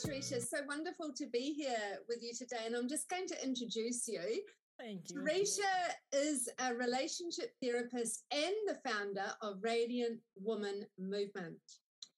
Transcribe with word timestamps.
Tarisha, 0.00 0.40
so 0.40 0.58
wonderful 0.66 1.12
to 1.14 1.26
be 1.26 1.52
here 1.52 1.98
with 2.08 2.22
you 2.22 2.32
today. 2.32 2.64
And 2.64 2.74
I'm 2.74 2.88
just 2.88 3.08
going 3.08 3.26
to 3.26 3.44
introduce 3.44 4.08
you. 4.08 4.42
Thank 4.78 5.10
you. 5.10 5.20
Tarisha 5.20 5.92
is 6.12 6.48
a 6.58 6.74
relationship 6.74 7.52
therapist 7.62 8.24
and 8.32 8.54
the 8.66 8.78
founder 8.88 9.26
of 9.42 9.62
Radiant 9.62 10.20
Woman 10.36 10.86
Movement. 10.98 11.58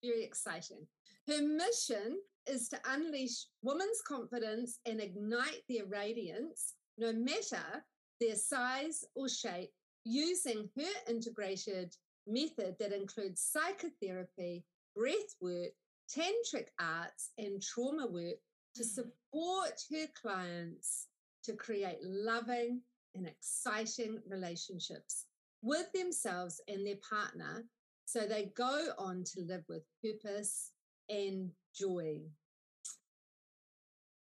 Very 0.04 0.22
exciting. 0.22 0.86
Her 1.28 1.42
mission 1.42 2.18
is 2.46 2.68
to 2.68 2.78
unleash 2.88 3.46
women's 3.62 4.00
confidence 4.06 4.78
and 4.86 5.00
ignite 5.00 5.62
their 5.68 5.86
radiance, 5.86 6.74
no 6.98 7.12
matter 7.12 7.84
their 8.20 8.36
size 8.36 9.04
or 9.16 9.28
shape, 9.28 9.70
using 10.04 10.68
her 10.76 11.10
integrated 11.10 11.92
method 12.28 12.76
that 12.78 12.92
includes 12.92 13.40
psychotherapy, 13.40 14.64
breath 14.96 15.34
work, 15.40 15.72
tantric 16.10 16.66
arts, 16.80 17.30
and 17.38 17.62
trauma 17.62 18.06
work 18.06 18.36
to 18.76 18.82
mm. 18.82 18.86
support 18.86 19.80
her 19.90 20.06
clients 20.20 21.08
to 21.44 21.54
create 21.54 21.98
loving 22.02 22.80
and 23.14 23.26
exciting 23.26 24.20
relationships 24.28 25.26
with 25.62 25.90
themselves 25.92 26.60
and 26.68 26.86
their 26.86 26.96
partner 27.08 27.64
so 28.04 28.26
they 28.26 28.52
go 28.56 28.88
on 28.98 29.24
to 29.24 29.40
live 29.40 29.64
with 29.68 29.82
purpose 30.04 30.72
and 31.08 31.50
joy. 31.74 32.20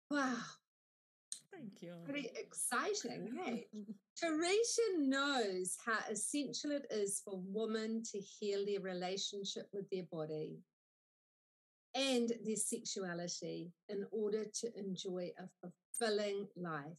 Wow. 0.10 0.38
Thank 1.52 1.82
you. 1.82 1.94
Pretty 2.06 2.32
exciting, 2.36 3.30
hey? 3.44 3.68
Tarisha 4.24 4.98
knows 4.98 5.78
how 5.86 6.00
essential 6.10 6.72
it 6.72 6.88
is 6.90 7.22
for 7.24 7.40
women 7.46 8.04
to 8.12 8.20
heal 8.20 8.66
their 8.66 8.80
relationship 8.80 9.68
with 9.74 9.90
their 9.92 10.06
body 10.12 10.58
and 11.98 12.32
their 12.46 12.56
sexuality 12.56 13.72
in 13.90 14.06
order 14.12 14.46
to 14.46 14.68
enjoy 14.78 15.32
a 15.40 15.72
fulfilling 16.00 16.48
life. 16.56 16.98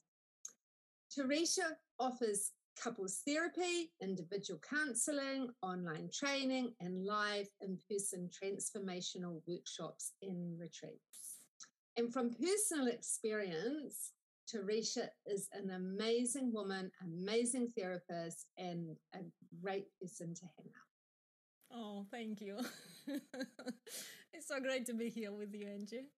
Tarisha 1.17 1.77
offers 2.01 2.53
couples 2.83 3.23
therapy, 3.27 3.93
individual 4.03 4.61
counseling, 4.69 5.51
online 5.63 6.11
training, 6.13 6.75
and 6.81 7.07
live 7.07 7.47
in 7.61 7.79
person 7.89 8.29
transformational 8.29 9.41
workshops 9.47 10.13
and 10.23 10.59
retreats. 10.59 11.39
And 11.97 12.13
from 12.13 12.31
personal 12.31 12.89
experience, 12.89 14.13
Tarisha 14.53 15.09
is 15.27 15.49
an 15.53 15.71
amazing 15.71 16.53
woman, 16.53 16.91
amazing 17.05 17.69
therapist, 17.77 18.47
and 18.57 18.97
a 19.15 19.19
great 19.63 19.87
person 20.01 20.35
to 20.35 20.43
hang 20.57 20.71
out. 20.77 20.89
Oh, 21.71 22.07
thank 22.11 22.41
you. 22.41 22.59
it's 24.33 24.49
so 24.49 24.61
great 24.61 24.87
to 24.87 24.95
be 24.95 25.09
here 25.11 25.33
with 25.33 25.53
you, 25.53 25.69
Angie. 25.69 26.09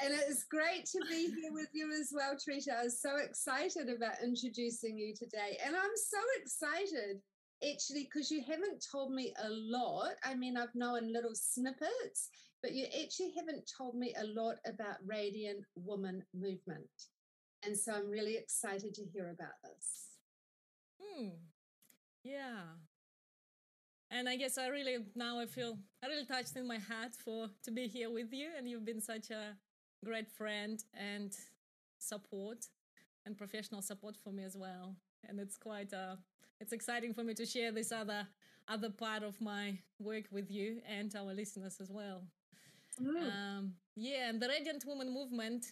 And 0.00 0.14
it's 0.14 0.44
great 0.44 0.86
to 0.86 1.00
be 1.10 1.26
here 1.26 1.52
with 1.52 1.70
you 1.72 1.90
as 2.00 2.12
well, 2.14 2.34
Tarisha. 2.34 2.80
I 2.80 2.84
was 2.84 3.02
so 3.02 3.16
excited 3.16 3.88
about 3.88 4.22
introducing 4.22 4.96
you 4.96 5.12
today. 5.12 5.58
And 5.64 5.74
I'm 5.74 5.96
so 5.96 6.18
excited 6.40 7.20
actually 7.68 8.04
because 8.04 8.30
you 8.30 8.42
haven't 8.46 8.86
told 8.92 9.12
me 9.12 9.34
a 9.44 9.48
lot. 9.50 10.12
I 10.24 10.36
mean, 10.36 10.56
I've 10.56 10.74
known 10.76 11.12
little 11.12 11.34
snippets, 11.34 12.30
but 12.62 12.72
you 12.72 12.86
actually 13.02 13.32
haven't 13.36 13.68
told 13.76 13.96
me 13.96 14.14
a 14.16 14.26
lot 14.40 14.56
about 14.66 14.96
Radiant 15.04 15.64
Woman 15.74 16.22
Movement. 16.32 16.86
And 17.64 17.76
so 17.76 17.92
I'm 17.92 18.08
really 18.08 18.36
excited 18.36 18.94
to 18.94 19.04
hear 19.12 19.30
about 19.30 19.54
this. 19.64 20.06
Hmm. 21.02 21.28
Yeah. 22.22 22.62
And 24.10 24.28
I 24.28 24.36
guess 24.36 24.56
I 24.56 24.68
really 24.68 24.98
now 25.14 25.38
I 25.38 25.46
feel 25.46 25.78
I 26.02 26.06
really 26.06 26.24
touched 26.24 26.56
in 26.56 26.66
my 26.66 26.78
heart 26.78 27.14
for 27.14 27.48
to 27.64 27.70
be 27.70 27.88
here 27.88 28.10
with 28.10 28.32
you, 28.32 28.48
and 28.56 28.68
you've 28.68 28.86
been 28.86 29.00
such 29.00 29.30
a 29.30 29.54
great 30.04 30.30
friend 30.30 30.82
and 30.94 31.36
support 31.98 32.64
and 33.26 33.36
professional 33.36 33.82
support 33.82 34.16
for 34.16 34.32
me 34.32 34.44
as 34.44 34.56
well. 34.56 34.94
And 35.28 35.38
it's 35.38 35.58
quite 35.58 35.92
uh 35.92 36.16
it's 36.60 36.72
exciting 36.72 37.12
for 37.12 37.22
me 37.22 37.34
to 37.34 37.44
share 37.44 37.70
this 37.70 37.92
other 37.92 38.26
other 38.66 38.90
part 38.90 39.22
of 39.22 39.40
my 39.40 39.78
work 39.98 40.24
with 40.30 40.50
you 40.50 40.80
and 40.88 41.14
our 41.14 41.32
listeners 41.34 41.78
as 41.80 41.90
well. 41.90 42.22
Mm. 43.00 43.32
Um, 43.32 43.74
yeah, 43.96 44.28
and 44.28 44.40
the 44.40 44.48
Radiant 44.48 44.84
Woman 44.86 45.12
movement. 45.12 45.66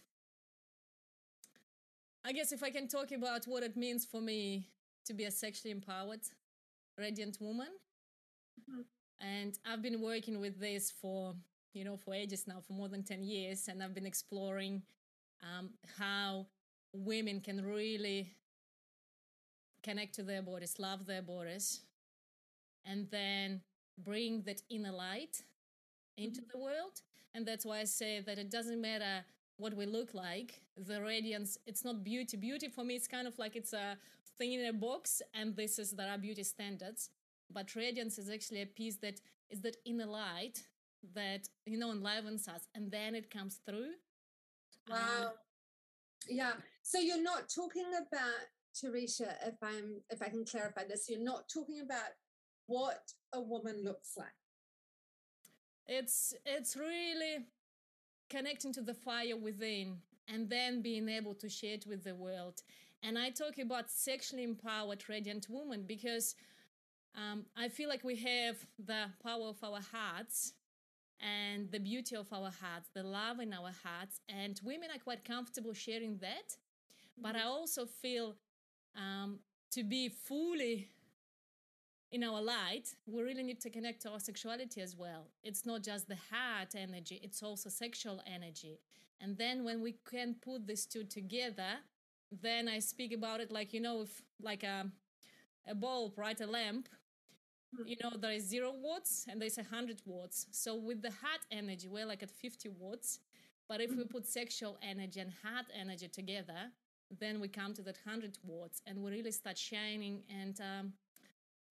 I 2.25 2.33
guess 2.33 2.51
if 2.53 2.63
I 2.63 2.71
can 2.71 2.89
talk 2.89 3.13
about 3.13 3.45
what 3.45 3.63
it 3.63 3.77
means 3.77 4.05
for 4.05 4.21
me 4.21 4.69
to 5.05 5.15
be 5.15 5.25
a 5.25 5.31
sexually 5.31 5.71
empowered 5.71 6.23
radiant 6.99 7.39
woman, 7.41 7.69
And 9.21 9.59
I've 9.65 9.83
been 9.83 10.01
working 10.01 10.41
with 10.41 10.61
this 10.61 10.91
for 10.91 11.35
you 11.73 11.85
know 11.85 11.97
for 11.97 12.15
ages 12.15 12.47
now, 12.47 12.61
for 12.67 12.73
more 12.73 12.89
than 12.89 13.03
ten 13.03 13.23
years, 13.23 13.69
and 13.69 13.83
I've 13.83 13.95
been 13.95 14.07
exploring 14.07 14.83
um, 15.43 15.71
how 15.99 16.47
women 16.93 17.41
can 17.41 17.65
really 17.65 18.35
connect 19.83 20.15
to 20.17 20.23
their 20.23 20.43
bodies, 20.43 20.79
love 20.79 21.07
their 21.07 21.23
bodies, 21.23 21.81
and 22.85 23.09
then 23.11 23.61
bring 23.99 24.43
that 24.43 24.63
inner 24.71 24.93
light 24.93 25.43
into 26.17 26.41
the 26.53 26.59
world. 26.59 27.03
And 27.35 27.47
that's 27.47 27.67
why 27.67 27.81
I 27.81 27.85
say 27.85 28.21
that 28.21 28.39
it 28.39 28.51
doesn't 28.51 28.81
matter 28.81 29.25
what 29.59 29.75
we 29.75 29.87
look 29.87 30.15
like. 30.15 30.61
The 30.77 31.03
radiance, 31.03 31.59
it's 31.67 31.85
not 31.85 32.05
beauty. 32.05 32.37
Beauty 32.37 32.69
for 32.69 32.85
me, 32.85 32.97
it's 32.97 33.09
kind 33.09 33.27
of 33.27 33.39
like 33.39 33.57
it's 33.57 33.73
a 33.73 33.97
thing 34.39 34.55
in 34.55 34.67
a 34.67 34.73
box, 34.73 35.23
and 35.35 35.57
this 35.57 35.79
is 35.79 35.93
there 35.93 36.11
are 36.11 36.19
beauty 36.19 36.43
standards. 36.43 37.11
But 37.51 37.75
radiance 37.75 38.19
is 38.19 38.29
actually 38.31 38.63
a 38.63 38.67
piece 38.67 38.97
that 38.99 39.21
is 39.51 39.61
that 39.63 39.77
inner 39.87 40.07
light 40.07 40.63
that 41.15 41.49
you 41.67 41.79
know 41.79 41.93
enlivens 41.93 42.49
us, 42.49 42.69
and 42.75 42.91
then 42.91 43.15
it 43.15 43.31
comes 43.31 43.61
through. 43.67 43.93
Um, 44.91 44.99
Wow. 44.99 45.33
Yeah. 46.29 46.53
So 46.83 46.99
you're 46.99 47.23
not 47.23 47.49
talking 47.49 47.87
about 47.95 48.47
Teresa, 48.79 49.37
if 49.47 49.55
I'm 49.63 50.01
if 50.11 50.23
I 50.23 50.29
can 50.29 50.45
clarify 50.45 50.85
this, 50.85 51.09
you're 51.09 51.23
not 51.23 51.49
talking 51.49 51.81
about 51.81 52.11
what 52.67 53.13
a 53.33 53.41
woman 53.41 53.83
looks 53.85 54.17
like. 54.17 54.35
it's 55.87 56.35
it's 56.45 56.77
really 56.77 57.47
connecting 58.29 58.73
to 58.73 58.83
the 58.83 58.95
fire 58.95 59.37
within 59.37 59.99
and 60.29 60.51
then 60.51 60.83
being 60.83 61.09
able 61.09 61.35
to 61.35 61.49
share 61.49 61.75
it 61.75 61.87
with 61.87 62.03
the 62.05 62.15
world 62.15 62.63
and 63.03 63.19
i 63.19 63.31
talk 63.31 63.59
about 63.59 63.91
sexually 63.91 64.43
empowered 64.43 65.09
radiant 65.09 65.47
woman 65.49 65.85
because 65.87 66.35
um, 67.17 67.45
i 67.57 67.69
feel 67.69 67.89
like 67.89 68.05
we 68.05 68.17
have 68.17 68.57
the 68.79 69.07
power 69.23 69.49
of 69.49 69.63
our 69.63 69.81
hearts 69.93 70.53
and 71.21 71.71
the 71.71 71.81
beauty 71.81 72.15
of 72.15 72.31
our 72.33 72.51
hearts 72.63 72.89
the 72.95 73.03
love 73.03 73.41
in 73.41 73.53
our 73.53 73.71
hearts 73.83 74.21
and 74.29 74.61
women 74.65 74.89
are 74.95 74.99
quite 74.99 75.25
comfortable 75.25 75.73
sharing 75.73 76.19
that 76.19 76.57
but 77.21 77.35
i 77.35 77.43
also 77.43 77.87
feel 77.87 78.37
um, 78.97 79.39
to 79.71 79.83
be 79.83 80.09
fully 80.09 80.89
in 82.13 82.23
our 82.23 82.41
light, 82.41 82.95
we 83.07 83.23
really 83.23 83.43
need 83.43 83.61
to 83.61 83.71
connect 83.71 84.03
to 84.03 84.11
our 84.11 84.21
sexuality 84.21 84.81
as 84.81 84.97
well. 84.97 85.27
It's 85.43 85.67
not 85.67 85.83
just 85.83 86.09
the 86.09 86.17
heart 86.31 86.75
energy, 86.77 87.21
it's 87.23 87.43
also 87.43 87.69
sexual 87.69 88.21
energy. 88.27 88.79
And 89.21 89.37
then 89.37 89.65
when 89.65 89.83
we 89.83 89.97
can 90.09 90.37
put 90.41 90.67
these 90.67 90.87
two 90.87 91.05
together, 91.05 91.73
then 92.31 92.69
I 92.69 92.79
speak 92.79 93.13
about 93.13 93.41
it 93.41 93.51
like, 93.51 93.73
you 93.73 93.81
know, 93.81 94.03
if 94.03 94.23
like 94.41 94.63
a, 94.63 94.87
a 95.67 95.75
bulb, 95.75 96.17
right? 96.17 96.41
A 96.41 96.47
lamp, 96.47 96.89
you 97.85 97.97
know, 98.03 98.11
there 98.17 98.33
is 98.33 98.45
zero 98.49 98.73
watts 98.77 99.27
and 99.29 99.41
there's 99.41 99.59
a 99.59 99.63
hundred 99.65 100.01
watts. 100.05 100.47
So 100.51 100.75
with 100.77 101.03
the 101.03 101.11
heart 101.11 101.41
energy, 101.51 101.89
we're 101.89 102.07
like 102.07 102.23
at 102.23 102.31
50 102.31 102.69
watts. 102.71 103.21
But 103.69 103.81
if 103.81 103.91
we 103.97 104.05
put 104.05 104.27
sexual 104.27 104.79
energy 104.83 105.21
and 105.21 105.31
heart 105.43 105.67
energy 105.79 106.09
together, 106.09 106.71
then 107.21 107.41
we 107.41 107.49
come 107.49 107.75
to 107.75 107.83
that 107.83 107.99
100 108.05 108.39
watts 108.45 108.83
and 108.87 109.03
we 109.03 109.11
really 109.13 109.31
start 109.31 109.57
shining 109.57 110.25
and 110.29 110.61
um, 110.61 110.93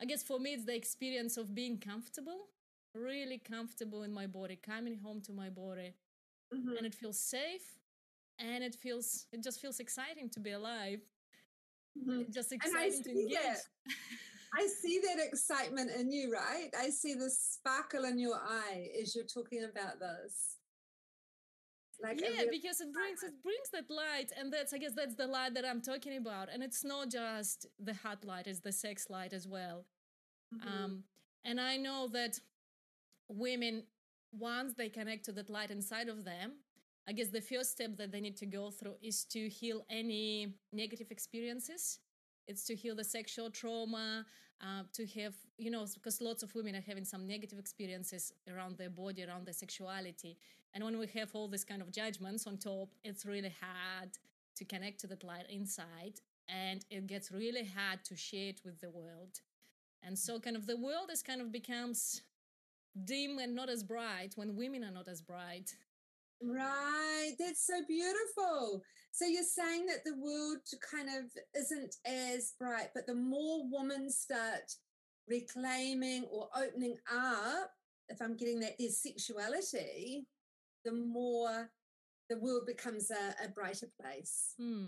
i 0.02 0.06
guess 0.06 0.24
for 0.24 0.40
me 0.40 0.54
it's 0.54 0.64
the 0.66 0.74
experience 0.74 1.36
of 1.36 1.54
being 1.54 1.78
comfortable 1.78 2.48
really 2.94 3.38
comfortable 3.38 4.04
in 4.04 4.14
my 4.14 4.26
body 4.28 4.56
coming 4.56 4.96
home 4.96 5.20
to 5.20 5.34
my 5.34 5.50
body 5.50 5.94
Mhm. 6.54 6.78
and 6.78 6.86
it 6.86 6.96
feels 6.96 7.20
safe 7.20 7.80
and 8.40 8.64
it 8.64 8.76
feels 8.76 9.28
it 9.34 9.44
just 9.44 9.60
feels 9.60 9.82
exciting 9.82 10.30
to 10.30 10.40
be 10.40 10.52
alive 10.52 11.02
Mhm. 11.98 12.22
It's 12.22 12.34
just 12.36 12.52
exciting 12.54 13.04
to 13.04 13.10
engage. 13.12 13.58
I 14.54 14.68
see 14.68 15.00
that 15.00 15.24
excitement 15.26 15.92
in 15.92 16.12
you, 16.12 16.32
right? 16.32 16.70
I 16.78 16.90
see 16.90 17.14
the 17.14 17.30
sparkle 17.30 18.06
in 18.06 18.20
your 18.20 18.36
eye 18.36 18.90
as 19.02 19.16
you're 19.16 19.26
talking 19.26 19.64
about 19.64 20.00
this. 20.00 20.58
Like 22.04 22.20
yeah 22.22 22.44
because 22.52 22.82
it 22.82 22.92
brings 22.94 23.24
it 23.24 23.42
brings 23.42 23.70
that 23.72 23.90
light 23.90 24.30
and 24.38 24.52
that's 24.52 24.74
i 24.74 24.78
guess 24.78 24.92
that's 24.94 25.16
the 25.16 25.26
light 25.26 25.54
that 25.54 25.64
i'm 25.66 25.82
talking 25.82 26.18
about 26.18 26.50
and 26.54 26.62
it's 26.62 26.84
not 26.84 27.10
just 27.10 27.68
the 27.80 27.94
hot 27.94 28.26
light 28.26 28.48
it's 28.48 28.60
the 28.60 28.72
sex 28.74 29.10
light 29.10 29.32
as 29.32 29.48
well 29.48 29.86
Mhm. 30.54 30.68
um 30.68 31.04
and 31.46 31.60
i 31.60 31.78
know 31.78 32.10
that 32.10 32.38
women 33.30 33.84
once 34.34 34.74
they 34.74 34.90
connect 34.90 35.24
to 35.26 35.32
that 35.32 35.50
light 35.50 35.72
inside 35.72 36.10
of 36.10 36.26
them 36.26 36.60
i 37.08 37.14
guess 37.14 37.30
the 37.30 37.42
first 37.42 37.72
step 37.72 37.96
that 37.96 38.12
they 38.12 38.20
need 38.20 38.36
to 38.38 38.46
go 38.46 38.72
through 38.72 38.98
is 39.02 39.24
to 39.24 39.48
heal 39.48 39.86
any 39.90 40.54
negative 40.74 41.12
experiences 41.12 42.00
it's 42.48 42.66
to 42.66 42.76
heal 42.76 42.96
the 42.96 43.04
sexual 43.04 43.50
trauma 43.50 44.26
uh, 44.62 44.84
to 44.94 45.06
have 45.06 45.34
you 45.58 45.70
know 45.70 45.86
because 45.96 46.22
lots 46.22 46.44
of 46.44 46.54
women 46.56 46.76
are 46.76 46.82
having 46.82 47.06
some 47.06 47.28
negative 47.28 47.60
experiences 47.60 48.32
around 48.54 48.78
their 48.78 48.90
body 48.90 49.24
around 49.24 49.46
their 49.46 49.54
sexuality. 49.54 50.38
And 50.74 50.84
when 50.84 50.98
we 50.98 51.08
have 51.08 51.30
all 51.34 51.48
these 51.48 51.64
kind 51.64 51.82
of 51.82 51.92
judgments 51.92 52.48
on 52.48 52.58
top 52.58 52.90
it's 53.04 53.26
really 53.26 53.54
hard 53.62 54.12
to 54.56 54.66
connect 54.66 55.00
to 55.02 55.08
that 55.08 55.24
light 55.24 55.46
inside 55.50 56.20
and 56.48 56.86
it 56.90 57.08
gets 57.08 57.32
really 57.32 57.66
hard 57.66 58.04
to 58.06 58.16
share 58.16 58.50
it 58.50 58.62
with 58.64 58.80
the 58.80 58.90
world. 58.90 59.42
And 60.04 60.18
so 60.18 60.40
kind 60.40 60.56
of 60.56 60.68
the 60.68 60.78
world 60.78 61.10
is 61.12 61.24
kind 61.24 61.42
of 61.42 61.52
becomes 61.52 62.22
dim 63.04 63.40
and 63.40 63.56
not 63.56 63.70
as 63.70 63.84
bright 63.84 64.34
when 64.36 64.56
women 64.56 64.84
are 64.84 64.92
not 64.92 65.08
as 65.08 65.22
bright 65.22 65.76
Right, 66.42 67.34
that's 67.40 67.66
so 67.66 67.82
beautiful. 67.88 68.84
So 69.12 69.26
you're 69.26 69.44
saying 69.44 69.86
that 69.88 70.04
the 70.06 70.18
world 70.18 70.60
kind 70.92 71.08
of 71.10 71.26
isn't 71.58 71.96
as 72.06 72.54
bright, 72.60 72.90
but 72.94 73.08
the 73.08 73.16
more 73.16 73.64
women 73.72 74.10
start 74.10 74.72
reclaiming 75.28 76.26
or 76.32 76.50
opening 76.56 76.98
up, 77.12 77.72
if 78.10 78.22
I'm 78.22 78.36
getting 78.36 78.60
that, 78.60 78.78
their 78.78 78.90
sexuality, 78.90 80.28
the 80.84 80.92
more 80.92 81.70
the 82.30 82.38
world 82.38 82.66
becomes 82.66 83.12
a, 83.12 83.46
a 83.46 83.50
brighter 83.50 83.88
place. 84.02 84.54
Hmm. 84.60 84.86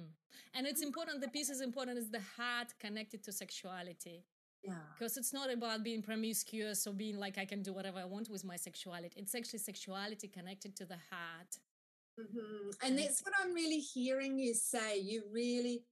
and 0.54 0.68
it's 0.68 0.82
important 0.82 1.22
the 1.22 1.30
piece 1.30 1.50
is 1.50 1.62
important 1.62 1.98
is 1.98 2.10
the 2.10 2.22
heart 2.36 2.74
connected 2.80 3.24
to 3.24 3.32
sexuality 3.32 4.26
Yeah. 4.68 4.74
because 4.94 5.16
it's 5.18 5.34
not 5.40 5.48
about 5.58 5.84
being 5.90 6.02
promiscuous 6.02 6.86
or 6.88 6.94
being 6.94 7.18
like 7.26 7.38
i 7.44 7.46
can 7.46 7.62
do 7.68 7.72
whatever 7.78 8.00
i 8.00 8.06
want 8.06 8.30
with 8.30 8.44
my 8.44 8.58
sexuality 8.58 9.16
it's 9.24 9.34
actually 9.40 9.60
sexuality 9.60 10.28
connected 10.28 10.76
to 10.76 10.86
the 10.86 11.00
heart 11.12 11.52
Mhm. 12.20 12.74
And 12.84 12.98
that's 12.98 13.22
what 13.24 13.34
I'm 13.40 13.54
really 13.54 13.80
hearing 13.80 14.40
you 14.40 14.54
say. 14.56 14.98
You 14.98 15.24
really 15.32 15.86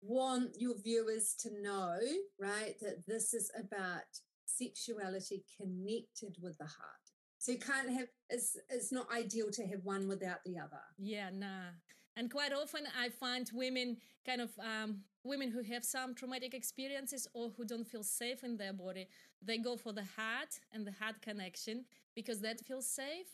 want 0.00 0.50
your 0.60 0.76
viewers 0.78 1.34
to 1.40 1.50
know, 1.60 1.98
right, 2.38 2.78
that 2.80 3.04
this 3.06 3.34
is 3.34 3.50
about 3.58 4.04
sexuality 4.44 5.44
connected 5.56 6.36
with 6.40 6.56
the 6.58 6.66
heart. 6.66 7.04
So 7.38 7.52
you 7.52 7.58
can't 7.58 7.90
have 7.90 8.08
it's 8.30 8.56
it's 8.70 8.92
not 8.92 9.10
ideal 9.12 9.50
to 9.52 9.66
have 9.66 9.80
one 9.84 10.06
without 10.08 10.40
the 10.44 10.58
other. 10.58 10.84
Yeah, 10.98 11.30
nah. 11.30 11.70
And 12.16 12.30
quite 12.30 12.52
often 12.52 12.84
I 12.98 13.10
find 13.10 13.48
women 13.52 13.98
kind 14.24 14.40
of 14.40 14.50
um, 14.58 15.00
women 15.22 15.50
who 15.50 15.62
have 15.62 15.84
some 15.84 16.14
traumatic 16.14 16.54
experiences 16.54 17.28
or 17.34 17.50
who 17.56 17.64
don't 17.64 17.86
feel 17.86 18.02
safe 18.02 18.42
in 18.42 18.56
their 18.56 18.72
body, 18.72 19.06
they 19.42 19.58
go 19.58 19.76
for 19.76 19.92
the 19.92 20.04
heart 20.16 20.58
and 20.72 20.86
the 20.86 20.92
heart 20.92 21.20
connection 21.20 21.84
because 22.14 22.40
that 22.40 22.60
feels 22.60 22.86
safe. 22.86 23.26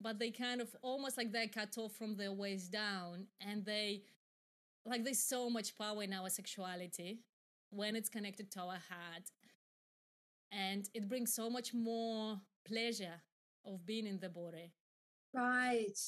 But 0.00 0.18
they 0.18 0.30
kind 0.30 0.60
of 0.60 0.74
almost 0.82 1.16
like 1.16 1.30
they're 1.30 1.46
cut 1.46 1.76
off 1.78 1.92
from 1.92 2.16
their 2.16 2.32
waist 2.32 2.72
down 2.72 3.26
and 3.40 3.64
they 3.64 4.02
like 4.84 5.04
there's 5.04 5.22
so 5.22 5.48
much 5.48 5.76
power 5.78 6.02
in 6.02 6.12
our 6.12 6.28
sexuality 6.28 7.20
when 7.70 7.94
it's 7.94 8.08
connected 8.08 8.50
to 8.52 8.60
our 8.60 8.80
heart. 8.88 9.30
And 10.50 10.88
it 10.92 11.08
brings 11.08 11.32
so 11.32 11.48
much 11.48 11.72
more 11.72 12.40
pleasure 12.64 13.20
of 13.64 13.86
being 13.86 14.06
in 14.06 14.18
the 14.18 14.28
body. 14.28 14.72
Right, 15.34 15.98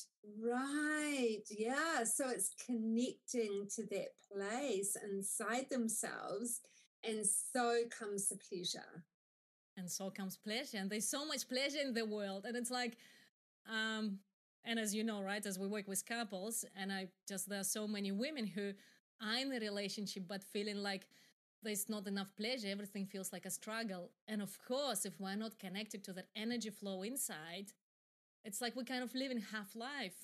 right. 0.41 1.43
Yeah. 1.51 2.05
So 2.05 2.29
it's 2.29 2.51
connecting 2.67 3.69
to 3.75 3.87
that 3.91 4.09
place 4.31 4.97
inside 5.03 5.67
themselves. 5.71 6.61
And 7.03 7.25
so 7.27 7.83
comes 7.91 8.29
the 8.29 8.37
pleasure. 8.37 9.05
and 9.77 9.91
so 9.91 10.11
comes 10.11 10.37
pleasure 10.37 10.79
and 10.79 10.91
there's 10.91 11.09
so 11.09 11.27
much 11.27 11.49
pleasure 11.49 11.79
in 11.83 11.93
the 11.95 12.05
world 12.05 12.45
and 12.47 12.57
it's 12.57 12.71
like 12.71 12.97
um 13.71 14.19
and 14.65 14.79
as 14.79 14.95
you 14.95 15.05
know 15.05 15.21
right 15.23 15.45
as 15.47 15.59
we 15.59 15.67
work 15.67 15.89
with 15.89 16.05
couples 16.07 16.65
and 16.77 16.93
i 16.93 17.07
just 17.29 17.49
there 17.49 17.61
are 17.61 17.65
so 17.65 17.87
many 17.87 18.13
women 18.13 18.47
who 18.47 18.73
are 19.23 19.39
in 19.41 19.53
a 19.53 19.59
relationship 19.61 20.25
but 20.29 20.45
feeling 20.45 20.77
like 20.79 21.07
there's 21.63 21.89
not 21.89 22.07
enough 22.07 22.35
pleasure 22.37 22.69
everything 22.69 23.07
feels 23.07 23.33
like 23.33 23.47
a 23.47 23.51
struggle 23.51 24.11
and 24.29 24.43
of 24.43 24.59
course 24.67 25.05
if 25.05 25.19
we're 25.21 25.37
not 25.37 25.59
connected 25.59 26.05
to 26.05 26.13
that 26.13 26.29
energy 26.37 26.71
flow 26.71 27.03
inside 27.03 27.73
it's 28.45 28.61
like 28.61 28.77
we 28.77 28.85
kind 28.85 29.03
of 29.03 29.15
live 29.15 29.31
in 29.31 29.41
half 29.41 29.75
life 29.75 30.19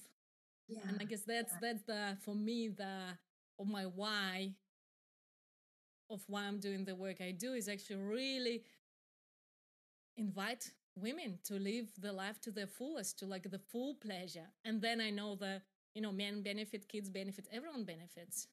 Yeah. 0.69 0.81
and 0.89 0.99
i 1.01 1.05
guess 1.05 1.23
that's 1.23 1.53
that's 1.61 1.83
the 1.93 2.17
for 2.25 2.35
me 2.35 2.69
the 2.69 2.95
of 3.59 3.67
my 3.67 3.85
why 3.85 4.55
of 6.09 6.21
why 6.27 6.43
i'm 6.49 6.59
doing 6.61 6.85
the 6.85 6.95
work 6.95 7.21
i 7.21 7.31
do 7.33 7.53
is 7.55 7.69
actually 7.69 7.97
really 7.97 8.63
invite 10.17 10.71
women 10.97 11.39
to 11.45 11.55
live 11.55 11.89
the 11.99 12.13
life 12.13 12.41
to 12.41 12.51
their 12.51 12.67
fullest 12.67 13.19
to 13.19 13.27
like 13.27 13.49
the 13.51 13.59
full 13.59 13.95
pleasure 13.95 14.49
and 14.65 14.81
then 14.83 15.01
i 15.01 15.11
know 15.11 15.35
the 15.35 15.61
you 15.95 16.03
know 16.03 16.13
men 16.13 16.43
benefit 16.43 16.89
kids 16.89 17.09
benefit 17.09 17.47
everyone 17.53 17.85
benefits 17.85 18.49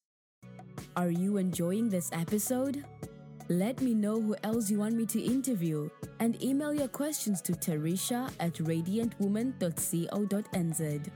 Are 0.96 1.12
you 1.12 1.38
enjoying 1.38 1.90
this 1.90 2.10
episode? 2.12 2.84
Let 3.50 3.82
me 3.82 3.94
know 3.94 4.22
who 4.22 4.36
else 4.44 4.70
you 4.70 4.80
want 4.80 4.96
me 4.96 5.06
to 5.08 5.22
interview 5.22 5.90
and 6.20 6.42
email 6.44 6.74
your 6.74 6.90
questions 6.90 7.42
to 7.44 7.54
Tarisha 7.54 8.30
at 8.40 8.56
radiantwoman.co.nz. 8.56 11.10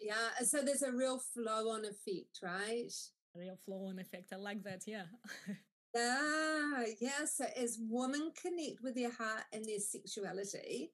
Yeah. 0.00 0.14
So 0.44 0.62
there's 0.62 0.82
a 0.82 0.92
real 0.92 1.18
flow 1.18 1.70
on 1.70 1.84
effect, 1.84 2.38
right? 2.42 2.92
A 3.34 3.38
real 3.38 3.58
flow 3.64 3.86
on 3.88 3.98
effect 3.98 4.32
i 4.32 4.36
like 4.36 4.62
that 4.62 4.82
yeah 4.86 5.06
Yeah, 5.96 6.84
yeah. 7.00 7.24
So 7.24 7.46
as 7.56 7.78
women 7.80 8.32
connect 8.40 8.82
with 8.82 8.94
their 8.94 9.10
heart 9.10 9.44
and 9.52 9.64
their 9.64 9.78
sexuality, 9.78 10.92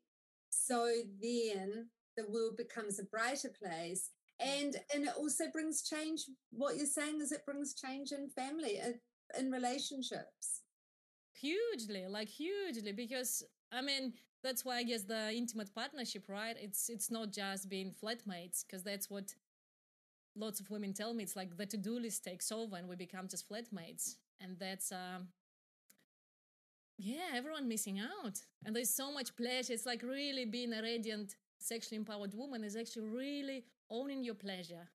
so 0.51 0.89
then 1.21 1.89
the 2.17 2.25
world 2.29 2.57
becomes 2.57 3.01
a 3.01 3.05
brighter 3.05 3.51
place. 3.51 4.11
And 4.39 4.77
and 4.95 5.05
it 5.05 5.15
also 5.17 5.45
brings 5.53 5.83
change. 5.83 6.25
What 6.53 6.77
you're 6.77 6.87
saying 6.87 7.21
is 7.21 7.33
it 7.33 7.45
brings 7.45 7.75
change 7.75 8.13
in 8.13 8.31
family, 8.31 8.79
in, 8.79 9.01
in 9.39 9.51
relationships. 9.51 10.62
Hugely 11.43 12.07
like 12.09 12.29
hugely 12.29 12.93
because 12.93 13.43
i 13.73 13.81
mean 13.81 14.13
that's 14.43 14.65
why 14.65 14.77
i 14.77 14.83
guess 14.83 15.03
the 15.03 15.33
intimate 15.33 15.73
partnership 15.75 16.25
right? 16.29 16.57
It's 16.61 16.89
it's 16.89 17.11
not 17.11 17.33
just 17.33 17.69
being 17.69 17.93
flatmates 18.03 18.65
because 18.65 18.83
that's 18.83 19.09
what 19.09 19.35
lots 20.35 20.61
of 20.61 20.71
women 20.71 20.93
tell 20.93 21.15
me. 21.15 21.23
It's 21.23 21.37
like 21.37 21.57
the 21.57 21.67
to-do 21.67 21.99
list 21.99 22.25
takes 22.25 22.51
over 22.51 22.77
and 22.77 22.89
we 22.89 22.97
become 22.97 23.29
just 23.29 23.49
flatmates. 23.49 24.17
And 24.41 24.59
that's 24.59 24.91
um 24.93 25.29
yeah 26.99 27.31
everyone 27.35 27.69
missing 27.69 27.99
out. 28.01 28.41
And 28.65 28.75
there's 28.75 28.95
so 28.95 29.13
much 29.13 29.37
pleasure. 29.37 29.73
It's 29.73 29.87
like 29.87 30.03
really 30.03 30.45
being 30.45 30.73
a 30.73 30.83
radiant 30.83 31.35
sexually 31.59 31.97
empowered 31.99 32.35
woman 32.35 32.65
is 32.65 32.77
actually 32.77 33.07
really 33.09 33.65
owning 33.91 34.25
your 34.25 34.35
pleasure 34.35 34.89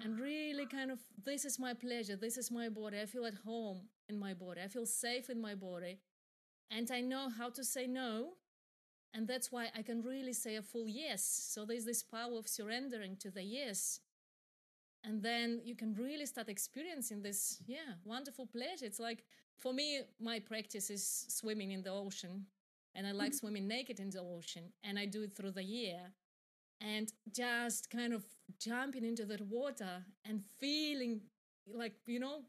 and 0.00 0.18
really 0.18 0.66
kind 0.66 0.90
of 0.90 0.98
this 1.24 1.44
is 1.44 1.58
my 1.58 1.74
pleasure 1.74 2.16
this 2.16 2.36
is 2.36 2.50
my 2.50 2.68
body. 2.68 3.00
I 3.00 3.06
feel 3.06 3.26
at 3.26 3.34
home 3.34 3.82
in 4.08 4.18
my 4.18 4.34
body. 4.34 4.60
I 4.64 4.68
feel 4.68 4.86
safe 4.86 5.30
in 5.30 5.40
my 5.40 5.54
body. 5.54 5.98
And 6.70 6.90
i 6.90 7.00
know 7.00 7.28
how 7.28 7.50
to 7.50 7.64
say 7.64 7.86
no. 7.86 8.34
And 9.14 9.28
that's 9.28 9.52
why 9.52 9.68
i 9.76 9.82
can 9.82 10.02
really 10.02 10.32
say 10.32 10.56
a 10.56 10.62
full 10.62 10.88
yes. 10.88 11.22
So 11.52 11.64
there's 11.64 11.84
this 11.84 12.02
power 12.02 12.38
of 12.38 12.48
surrendering 12.48 13.16
to 13.18 13.30
the 13.30 13.42
yes. 13.42 14.00
And 15.04 15.20
then 15.22 15.60
you 15.64 15.74
can 15.74 15.94
really 15.94 16.26
start 16.26 16.48
experiencing 16.48 17.22
this 17.22 17.58
yeah 17.66 17.94
wonderful 18.04 18.46
pleasure. 18.46 18.86
It's 18.86 19.00
like 19.00 19.24
for 19.58 19.72
me 19.72 20.02
my 20.20 20.38
practice 20.40 20.90
is 20.90 21.26
swimming 21.28 21.72
in 21.72 21.82
the 21.82 21.90
ocean. 21.90 22.46
And 22.94 23.06
i 23.06 23.12
like 23.12 23.30
mm-hmm. 23.30 23.36
swimming 23.36 23.68
naked 23.68 24.00
in 24.00 24.10
the 24.10 24.20
ocean. 24.20 24.72
And 24.82 24.98
i 24.98 25.06
do 25.06 25.22
it 25.22 25.36
through 25.36 25.52
the 25.52 25.64
year 25.64 26.12
and 26.82 27.12
just 27.32 27.88
kind 27.90 28.12
of 28.12 28.24
jumping 28.58 29.04
into 29.04 29.24
that 29.24 29.40
water 29.42 30.04
and 30.24 30.42
feeling 30.58 31.20
like 31.72 31.94
you 32.06 32.18
know 32.18 32.42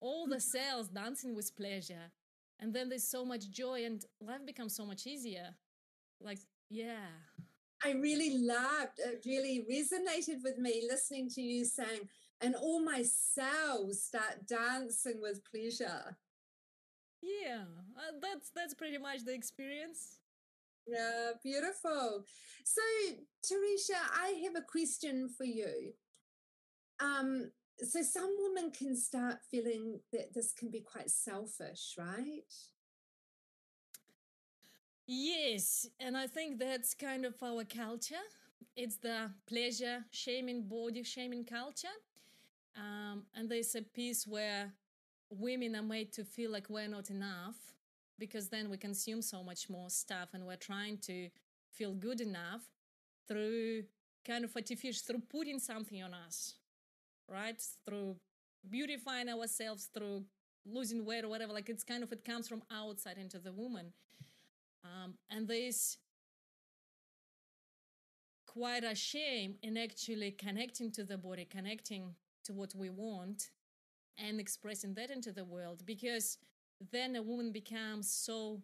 all 0.00 0.26
the 0.26 0.40
cells 0.40 0.88
dancing 0.88 1.34
with 1.34 1.56
pleasure 1.56 2.10
and 2.60 2.74
then 2.74 2.88
there's 2.88 3.08
so 3.08 3.24
much 3.24 3.50
joy 3.50 3.84
and 3.84 4.04
life 4.20 4.44
becomes 4.44 4.74
so 4.74 4.84
much 4.84 5.06
easier 5.06 5.54
like 6.20 6.38
yeah 6.68 7.08
I 7.84 7.92
really 7.92 8.38
loved, 8.38 8.98
it 8.98 9.22
really 9.26 9.64
resonated 9.70 10.42
with 10.42 10.58
me 10.58 10.86
listening 10.88 11.28
to 11.30 11.42
you 11.42 11.64
saying, 11.64 12.08
and 12.40 12.54
all 12.54 12.82
my 12.82 13.02
cells 13.02 14.02
start 14.02 14.46
dancing 14.46 15.20
with 15.20 15.42
pleasure. 15.44 16.16
Yeah, 17.22 17.64
uh, 17.96 18.18
that's 18.20 18.50
that's 18.54 18.74
pretty 18.74 18.98
much 18.98 19.24
the 19.24 19.34
experience. 19.34 20.15
Yeah, 20.86 21.32
beautiful. 21.42 22.24
So, 22.64 22.82
Teresa, 23.42 23.94
I 24.14 24.40
have 24.44 24.56
a 24.56 24.64
question 24.64 25.28
for 25.36 25.44
you. 25.44 25.92
Um, 27.00 27.50
so 27.78 28.02
some 28.02 28.34
women 28.38 28.70
can 28.70 28.96
start 28.96 29.38
feeling 29.50 30.00
that 30.12 30.32
this 30.32 30.52
can 30.52 30.70
be 30.70 30.80
quite 30.80 31.10
selfish, 31.10 31.94
right? 31.98 32.52
Yes, 35.06 35.86
and 36.00 36.16
I 36.16 36.26
think 36.26 36.58
that's 36.58 36.94
kind 36.94 37.24
of 37.24 37.34
our 37.42 37.64
culture. 37.64 38.14
It's 38.76 38.96
the 38.96 39.30
pleasure 39.46 40.04
shaming, 40.10 40.68
body 40.68 41.02
shaming 41.02 41.44
culture. 41.44 41.88
Um, 42.76 43.24
and 43.34 43.48
there's 43.48 43.74
a 43.74 43.82
piece 43.82 44.26
where 44.26 44.72
women 45.30 45.76
are 45.76 45.82
made 45.82 46.12
to 46.14 46.24
feel 46.24 46.50
like 46.50 46.68
we're 46.68 46.88
not 46.88 47.10
enough 47.10 47.56
because 48.18 48.48
then 48.48 48.70
we 48.70 48.76
consume 48.76 49.22
so 49.22 49.42
much 49.42 49.68
more 49.68 49.90
stuff 49.90 50.30
and 50.32 50.46
we're 50.46 50.56
trying 50.56 50.98
to 50.98 51.28
feel 51.72 51.92
good 51.92 52.20
enough 52.20 52.62
through 53.28 53.84
kind 54.26 54.44
of 54.44 54.54
artificial, 54.54 55.02
through 55.06 55.22
putting 55.30 55.58
something 55.58 56.02
on 56.02 56.14
us, 56.14 56.54
right? 57.28 57.62
Through 57.86 58.16
beautifying 58.68 59.28
ourselves, 59.28 59.88
through 59.92 60.24
losing 60.64 61.04
weight 61.04 61.24
or 61.24 61.28
whatever. 61.28 61.52
Like 61.52 61.68
it's 61.68 61.84
kind 61.84 62.02
of, 62.02 62.12
it 62.12 62.24
comes 62.24 62.48
from 62.48 62.62
outside 62.70 63.18
into 63.18 63.38
the 63.38 63.52
woman. 63.52 63.92
Um, 64.84 65.14
and 65.30 65.46
there's 65.46 65.98
quite 68.46 68.84
a 68.84 68.94
shame 68.94 69.56
in 69.62 69.76
actually 69.76 70.30
connecting 70.30 70.90
to 70.92 71.04
the 71.04 71.18
body, 71.18 71.44
connecting 71.44 72.14
to 72.44 72.52
what 72.52 72.74
we 72.74 72.90
want, 72.90 73.50
and 74.18 74.40
expressing 74.40 74.94
that 74.94 75.10
into 75.10 75.32
the 75.32 75.44
world 75.44 75.82
because 75.84 76.38
then 76.92 77.16
a 77.16 77.22
woman 77.22 77.52
becomes 77.52 78.10
so 78.10 78.62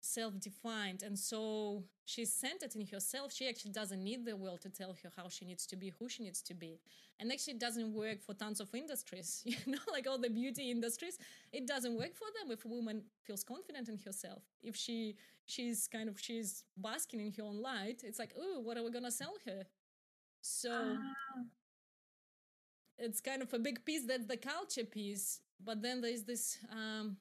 self-defined 0.00 1.02
and 1.02 1.18
so 1.18 1.82
she's 2.04 2.32
centered 2.32 2.74
in 2.76 2.86
herself. 2.86 3.32
She 3.32 3.48
actually 3.48 3.72
doesn't 3.72 4.02
need 4.02 4.24
the 4.24 4.36
world 4.36 4.60
to 4.62 4.70
tell 4.70 4.94
her 5.02 5.10
how 5.16 5.28
she 5.28 5.44
needs 5.44 5.66
to 5.66 5.76
be 5.76 5.92
who 5.98 6.08
she 6.08 6.22
needs 6.22 6.42
to 6.42 6.54
be. 6.54 6.80
And 7.18 7.32
actually 7.32 7.54
it 7.54 7.60
doesn't 7.60 7.92
work 7.92 8.22
for 8.22 8.34
tons 8.34 8.60
of 8.60 8.72
industries 8.74 9.42
you 9.46 9.56
know 9.66 9.78
like 9.90 10.06
all 10.06 10.18
the 10.18 10.30
beauty 10.30 10.70
industries. 10.70 11.18
It 11.52 11.66
doesn't 11.66 11.96
work 11.96 12.14
for 12.14 12.28
them 12.40 12.52
if 12.52 12.64
a 12.64 12.68
woman 12.68 13.02
feels 13.24 13.42
confident 13.42 13.88
in 13.88 13.98
herself. 13.98 14.42
If 14.62 14.76
she 14.76 15.16
she's 15.46 15.88
kind 15.88 16.08
of 16.08 16.20
she's 16.20 16.64
basking 16.76 17.20
in 17.20 17.32
her 17.34 17.44
own 17.44 17.60
light 17.62 18.02
it's 18.04 18.18
like 18.18 18.34
oh 18.38 18.60
what 18.60 18.76
are 18.76 18.84
we 18.84 18.90
gonna 18.90 19.10
sell 19.10 19.34
her? 19.46 19.64
So 20.42 20.70
Ah, 20.72 21.42
it's 22.98 23.20
kind 23.20 23.42
of 23.42 23.52
a 23.52 23.58
big 23.58 23.84
piece 23.84 24.06
that's 24.06 24.26
the 24.26 24.36
culture 24.36 24.84
piece. 24.84 25.40
But 25.62 25.82
then 25.82 26.00
there's 26.00 26.22
this 26.24 26.58
um 26.70 27.16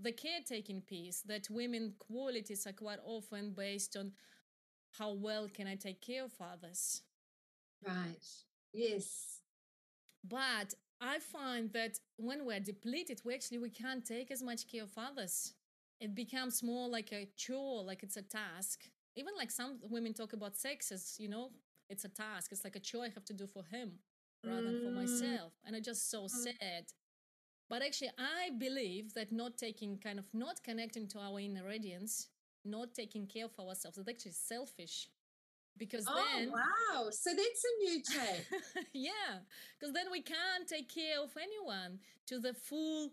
the 0.00 0.12
caretaking 0.12 0.80
piece 0.82 1.22
that 1.22 1.48
women 1.50 1.94
qualities 1.98 2.66
are 2.66 2.72
quite 2.72 2.98
often 3.04 3.52
based 3.52 3.96
on 3.96 4.12
how 4.98 5.12
well 5.12 5.48
can 5.48 5.66
i 5.66 5.74
take 5.74 6.00
care 6.00 6.24
of 6.24 6.32
others 6.40 7.02
right. 7.86 8.16
Yes. 8.72 9.40
but 10.24 10.74
i 11.00 11.18
find 11.18 11.72
that 11.72 11.98
when 12.16 12.44
we're 12.46 12.60
depleted 12.60 13.20
we 13.24 13.34
actually 13.34 13.58
we 13.58 13.70
can't 13.70 14.04
take 14.04 14.30
as 14.30 14.42
much 14.42 14.66
care 14.70 14.82
of 14.82 14.92
others 14.96 15.54
it 16.00 16.14
becomes 16.14 16.62
more 16.62 16.88
like 16.88 17.12
a 17.12 17.28
chore 17.36 17.82
like 17.82 18.02
it's 18.02 18.16
a 18.16 18.22
task 18.22 18.84
even 19.16 19.32
like 19.38 19.50
some 19.50 19.78
women 19.90 20.12
talk 20.12 20.32
about 20.32 20.56
sex 20.56 20.90
as 20.92 21.16
you 21.18 21.28
know 21.28 21.50
it's 21.88 22.04
a 22.04 22.08
task 22.08 22.52
it's 22.52 22.64
like 22.64 22.76
a 22.76 22.80
chore 22.80 23.04
i 23.04 23.08
have 23.08 23.24
to 23.24 23.32
do 23.34 23.46
for 23.46 23.64
him 23.64 23.92
rather 24.44 24.62
than 24.62 24.76
for 24.76 24.90
Mm. 24.90 24.94
myself 24.96 25.52
and 25.64 25.76
it's 25.76 25.86
just 25.86 26.10
so 26.10 26.26
sad 26.28 26.84
but 27.68 27.82
actually 27.82 28.10
i 28.18 28.50
believe 28.58 29.12
that 29.14 29.32
not 29.32 29.56
taking 29.56 29.98
kind 29.98 30.18
of 30.18 30.26
not 30.32 30.62
connecting 30.62 31.06
to 31.06 31.18
our 31.18 31.38
inner 31.40 31.64
radiance 31.64 32.28
not 32.64 32.94
taking 32.94 33.26
care 33.26 33.44
of 33.46 33.58
ourselves 33.58 33.98
is 33.98 34.08
actually 34.08 34.32
selfish 34.32 35.08
because 35.76 36.06
Oh, 36.08 36.14
then 36.38 36.50
wow. 36.50 37.10
So 37.10 37.30
that's 37.30 37.64
a 37.64 37.84
new 37.84 38.02
take. 38.02 38.46
yeah, 38.92 39.40
because 39.78 39.92
then 39.92 40.06
we 40.10 40.22
can't 40.22 40.68
take 40.68 40.88
care 40.88 41.20
of 41.22 41.32
anyone 41.36 41.98
to 42.28 42.38
the 42.38 42.54
full 42.54 43.10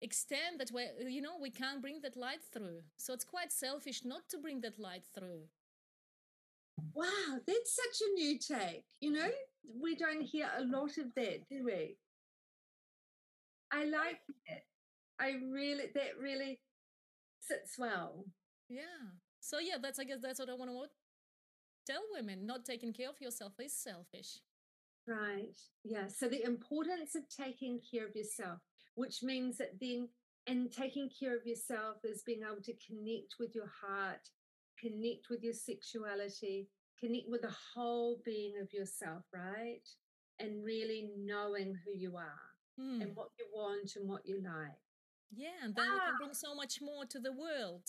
extent 0.00 0.58
that 0.58 0.70
we, 0.72 0.84
you 1.12 1.22
know, 1.22 1.38
we 1.40 1.50
can't 1.50 1.82
bring 1.82 2.00
that 2.02 2.16
light 2.16 2.42
through. 2.52 2.82
So 2.96 3.12
it's 3.12 3.24
quite 3.24 3.52
selfish 3.52 4.04
not 4.04 4.28
to 4.30 4.38
bring 4.38 4.60
that 4.62 4.78
light 4.78 5.04
through. 5.14 5.48
wow, 6.94 7.38
that's 7.46 7.74
such 7.76 8.08
a 8.08 8.12
new 8.14 8.38
take. 8.38 8.84
You 9.00 9.12
know, 9.12 9.30
we 9.80 9.94
don't 9.94 10.22
hear 10.22 10.48
a 10.56 10.64
lot 10.64 10.98
of 10.98 11.14
that, 11.14 11.48
do 11.48 11.64
we? 11.64 11.96
I 13.72 13.84
like 13.84 14.20
it. 14.46 14.62
I 15.18 15.32
really, 15.50 15.86
that 15.94 16.18
really 16.20 16.60
sits 17.40 17.78
well. 17.78 18.24
Yeah. 18.68 19.10
So 19.40 19.58
yeah, 19.58 19.76
that's 19.82 19.98
I 19.98 20.04
guess 20.04 20.20
that's 20.22 20.38
what 20.38 20.50
I 20.50 20.54
want 20.54 20.70
to 20.70 21.92
tell 21.92 22.02
women. 22.12 22.46
Not 22.46 22.64
taking 22.64 22.92
care 22.92 23.08
of 23.08 23.20
yourself 23.20 23.54
is 23.60 23.74
selfish. 23.74 24.38
Right. 25.06 25.56
Yeah. 25.84 26.06
So 26.08 26.28
the 26.28 26.44
importance 26.44 27.14
of 27.16 27.22
taking 27.28 27.80
care 27.92 28.06
of 28.06 28.14
yourself, 28.14 28.58
which 28.94 29.22
means 29.22 29.58
that 29.58 29.80
then, 29.80 30.08
and 30.46 30.70
taking 30.72 31.08
care 31.18 31.36
of 31.36 31.46
yourself 31.46 31.96
is 32.04 32.22
being 32.24 32.42
able 32.42 32.62
to 32.62 32.74
connect 32.86 33.34
with 33.40 33.54
your 33.54 33.70
heart, 33.80 34.28
connect 34.78 35.26
with 35.30 35.42
your 35.42 35.54
sexuality, 35.54 36.68
connect 37.00 37.26
with 37.28 37.42
the 37.42 37.54
whole 37.74 38.20
being 38.24 38.54
of 38.60 38.72
yourself, 38.72 39.22
right? 39.32 39.82
And 40.38 40.64
really 40.64 41.10
knowing 41.16 41.74
who 41.84 41.96
you 41.96 42.16
are 42.16 42.51
Hmm. 42.78 43.02
and 43.02 43.14
what 43.16 43.28
you 43.38 43.46
want 43.52 43.96
and 43.96 44.08
what 44.08 44.24
you 44.24 44.40
like. 44.42 44.78
Yeah, 45.30 45.64
and 45.64 45.74
then 45.74 45.84
we 45.92 45.98
can 45.98 46.16
bring 46.18 46.34
so 46.34 46.54
much 46.54 46.80
more 46.80 47.04
to 47.06 47.18
the 47.20 47.32
world. 47.32 47.82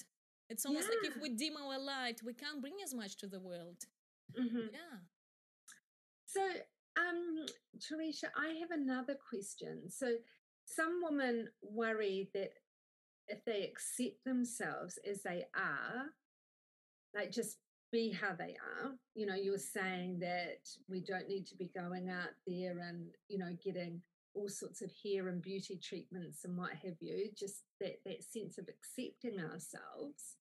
It's 0.49 0.65
almost 0.65 0.89
like 0.89 1.11
if 1.11 1.21
we 1.21 1.29
dim 1.29 1.55
our 1.57 1.79
light, 1.79 2.21
we 2.23 2.33
can't 2.33 2.61
bring 2.61 2.75
as 2.83 2.93
much 2.93 3.17
to 3.17 3.27
the 3.27 3.39
world. 3.39 3.77
Mhm. 4.33 4.71
Yeah. 4.71 4.99
So, 6.25 6.41
um, 6.95 7.45
Teresa, 7.79 8.31
I 8.35 8.49
have 8.59 8.71
another 8.71 9.15
question. 9.15 9.89
So, 9.89 10.17
some 10.65 11.01
women 11.03 11.49
worry 11.61 12.29
that 12.33 12.51
if 13.27 13.43
they 13.45 13.63
accept 13.63 14.23
themselves 14.25 14.97
as 14.99 15.23
they 15.23 15.45
are, 15.55 16.13
like 17.13 17.31
just 17.31 17.59
be 17.91 18.11
how 18.11 18.33
they 18.35 18.55
are, 18.57 18.97
you 19.13 19.25
know, 19.25 19.35
you 19.35 19.51
were 19.51 19.57
saying 19.57 20.19
that 20.19 20.67
we 20.87 20.99
don't 21.01 21.27
need 21.27 21.45
to 21.47 21.55
be 21.55 21.67
going 21.67 22.09
out 22.09 22.31
there 22.47 22.79
and, 22.79 23.15
you 23.27 23.37
know, 23.37 23.55
getting 23.63 24.01
all 24.33 24.49
sorts 24.49 24.81
of 24.81 24.91
hair 25.03 25.27
and 25.27 25.41
beauty 25.41 25.77
treatments 25.81 26.43
and 26.43 26.57
what 26.57 26.73
have 26.73 26.95
you, 26.99 27.29
just 27.37 27.63
that, 27.79 27.99
that 28.05 28.23
sense 28.23 28.57
of 28.57 28.67
accepting 28.67 29.39
ourselves, 29.39 30.37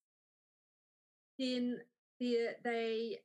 then 1.38 1.80
they're, 2.20 2.54
they 2.64 3.18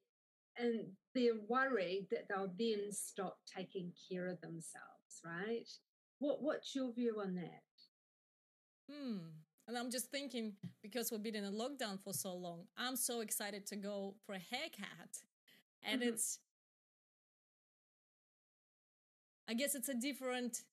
and 0.58 0.82
they're 1.14 1.40
worried 1.48 2.08
that 2.10 2.28
they'll 2.30 2.52
then 2.58 2.92
stop 2.92 3.38
taking 3.46 3.92
care 4.10 4.28
of 4.28 4.42
themselves, 4.42 5.22
right? 5.24 5.70
What 6.20 6.42
what's 6.42 6.74
your 6.74 6.92
view 6.94 7.22
on 7.22 7.36
that? 7.36 7.64
Hmm. 8.92 9.18
And 9.68 9.78
I'm 9.78 9.92
just 9.92 10.10
thinking 10.12 10.54
because 10.82 11.12
we've 11.12 11.22
been 11.22 11.36
in 11.36 11.44
a 11.44 11.52
lockdown 11.52 12.02
for 12.02 12.14
so 12.14 12.34
long, 12.34 12.64
I'm 12.78 12.96
so 12.96 13.20
excited 13.20 13.66
to 13.68 13.76
go 13.76 14.16
for 14.26 14.34
a 14.34 14.40
haircut. 14.40 15.22
And 15.84 16.02
Mhm. 16.02 16.08
it's, 16.08 16.40
I 19.50 19.54
guess 19.54 19.76
it's 19.76 19.90
a 19.90 19.94
different 19.94 20.64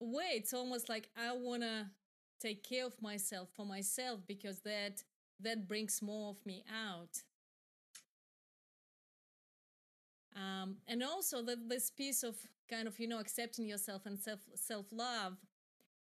way. 0.00 0.30
It's 0.34 0.54
almost 0.54 0.88
like 0.88 1.08
I 1.16 1.32
want 1.32 1.62
to 1.62 1.86
take 2.40 2.62
care 2.62 2.86
of 2.86 3.00
myself 3.02 3.48
for 3.54 3.66
myself 3.66 4.20
because 4.26 4.60
that 4.60 5.02
that 5.40 5.68
brings 5.68 6.02
more 6.02 6.30
of 6.30 6.44
me 6.46 6.64
out. 6.70 7.22
Um, 10.36 10.76
and 10.86 11.02
also 11.02 11.42
that 11.42 11.68
this 11.68 11.90
piece 11.90 12.22
of 12.22 12.36
kind 12.70 12.86
of 12.88 12.98
you 12.98 13.08
know 13.08 13.18
accepting 13.18 13.66
yourself 13.66 14.06
and 14.06 14.18
self 14.18 14.40
self 14.54 14.86
love 14.92 15.36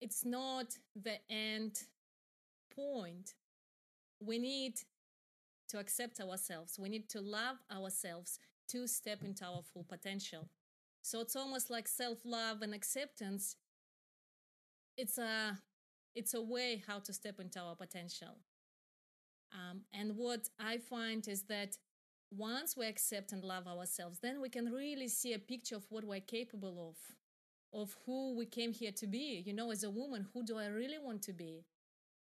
it's 0.00 0.24
not 0.24 0.66
the 0.94 1.16
end 1.30 1.84
point. 2.74 3.32
We 4.20 4.38
need 4.38 4.74
to 5.68 5.78
accept 5.78 6.20
ourselves. 6.20 6.78
We 6.78 6.90
need 6.90 7.08
to 7.10 7.20
love 7.22 7.56
ourselves 7.72 8.38
to 8.68 8.86
step 8.86 9.22
into 9.22 9.44
our 9.44 9.62
full 9.62 9.84
potential. 9.84 10.48
So 11.04 11.20
it's 11.20 11.36
almost 11.36 11.68
like 11.68 11.86
self-love 11.86 12.62
and 12.62 12.72
acceptance. 12.74 13.56
It's 14.96 15.18
a 15.18 15.58
it's 16.14 16.32
a 16.32 16.40
way 16.40 16.82
how 16.86 16.98
to 17.00 17.12
step 17.12 17.38
into 17.40 17.60
our 17.60 17.76
potential. 17.76 18.38
Um, 19.52 19.82
and 19.92 20.16
what 20.16 20.48
I 20.58 20.78
find 20.78 21.28
is 21.28 21.42
that 21.42 21.76
once 22.30 22.74
we 22.74 22.86
accept 22.86 23.32
and 23.32 23.44
love 23.44 23.66
ourselves, 23.66 24.18
then 24.20 24.40
we 24.40 24.48
can 24.48 24.72
really 24.72 25.08
see 25.08 25.34
a 25.34 25.38
picture 25.38 25.76
of 25.76 25.84
what 25.90 26.04
we're 26.04 26.20
capable 26.20 26.88
of 26.88 26.96
of 27.78 27.94
who 28.06 28.34
we 28.34 28.46
came 28.46 28.72
here 28.72 28.92
to 28.92 29.06
be. 29.06 29.42
You 29.44 29.52
know, 29.52 29.70
as 29.72 29.84
a 29.84 29.90
woman, 29.90 30.26
who 30.32 30.42
do 30.42 30.56
I 30.56 30.68
really 30.68 30.98
want 30.98 31.20
to 31.24 31.34
be? 31.34 31.66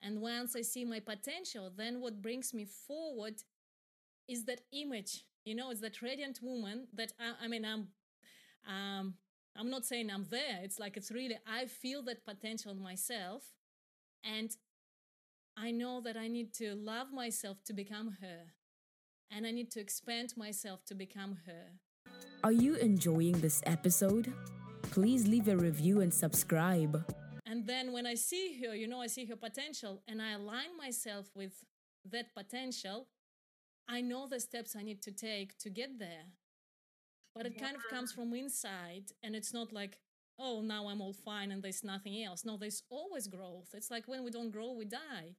And 0.01 0.21
once 0.21 0.55
I 0.55 0.61
see 0.61 0.85
my 0.85 1.01
potential, 1.01 1.69
then 1.75 1.99
what 1.99 2.21
brings 2.21 2.53
me 2.53 2.63
forward 2.63 3.43
is 4.29 4.45
that 4.45 4.61
image. 4.71 5.25
You 5.43 5.55
know, 5.55 5.69
it's 5.69 5.81
that 5.81 6.01
radiant 6.01 6.39
woman 6.41 6.87
that 6.93 7.11
I, 7.19 7.45
I 7.45 7.47
mean, 7.49 7.65
I'm 7.65 7.89
Um, 8.67 9.15
I'm 9.57 9.69
not 9.69 9.85
saying 9.85 10.09
I'm 10.09 10.25
there. 10.29 10.59
It's 10.63 10.79
like 10.79 10.95
it's 10.97 11.11
really, 11.11 11.37
I 11.47 11.65
feel 11.65 12.01
that 12.03 12.25
potential 12.25 12.71
in 12.71 12.81
myself. 12.81 13.43
And 14.23 14.55
I 15.57 15.71
know 15.71 16.01
that 16.01 16.15
I 16.17 16.27
need 16.27 16.53
to 16.55 16.75
love 16.75 17.11
myself 17.11 17.57
to 17.65 17.73
become 17.73 18.17
her. 18.21 18.53
And 19.31 19.45
I 19.45 19.51
need 19.51 19.71
to 19.71 19.79
expand 19.79 20.33
myself 20.37 20.85
to 20.85 20.95
become 20.95 21.37
her. 21.45 21.79
Are 22.43 22.51
you 22.51 22.75
enjoying 22.75 23.33
this 23.39 23.61
episode? 23.65 24.33
Please 24.83 25.27
leave 25.27 25.47
a 25.47 25.57
review 25.57 26.01
and 26.01 26.13
subscribe. 26.13 27.03
And 27.45 27.67
then 27.67 27.91
when 27.91 28.05
I 28.05 28.15
see 28.15 28.61
her, 28.63 28.73
you 28.75 28.87
know, 28.87 29.01
I 29.01 29.07
see 29.07 29.25
her 29.25 29.35
potential 29.35 30.01
and 30.07 30.21
I 30.21 30.31
align 30.31 30.77
myself 30.77 31.29
with 31.35 31.65
that 32.09 32.33
potential, 32.33 33.07
I 33.87 34.01
know 34.01 34.27
the 34.27 34.39
steps 34.39 34.75
I 34.75 34.83
need 34.83 35.01
to 35.03 35.11
take 35.11 35.57
to 35.59 35.69
get 35.69 35.99
there. 35.99 36.25
But 37.35 37.45
it 37.45 37.59
kind 37.59 37.75
of 37.75 37.81
comes 37.89 38.11
from 38.11 38.33
inside 38.33 39.11
and 39.23 39.35
it's 39.35 39.53
not 39.53 39.71
like, 39.71 39.97
oh, 40.39 40.61
now 40.61 40.87
I'm 40.87 41.01
all 41.01 41.13
fine 41.13 41.51
and 41.51 41.61
there's 41.61 41.83
nothing 41.83 42.23
else. 42.23 42.43
No, 42.43 42.57
there's 42.57 42.83
always 42.89 43.27
growth. 43.27 43.69
It's 43.73 43.91
like 43.91 44.07
when 44.07 44.23
we 44.23 44.31
don't 44.31 44.51
grow, 44.51 44.73
we 44.73 44.85
die. 44.85 45.35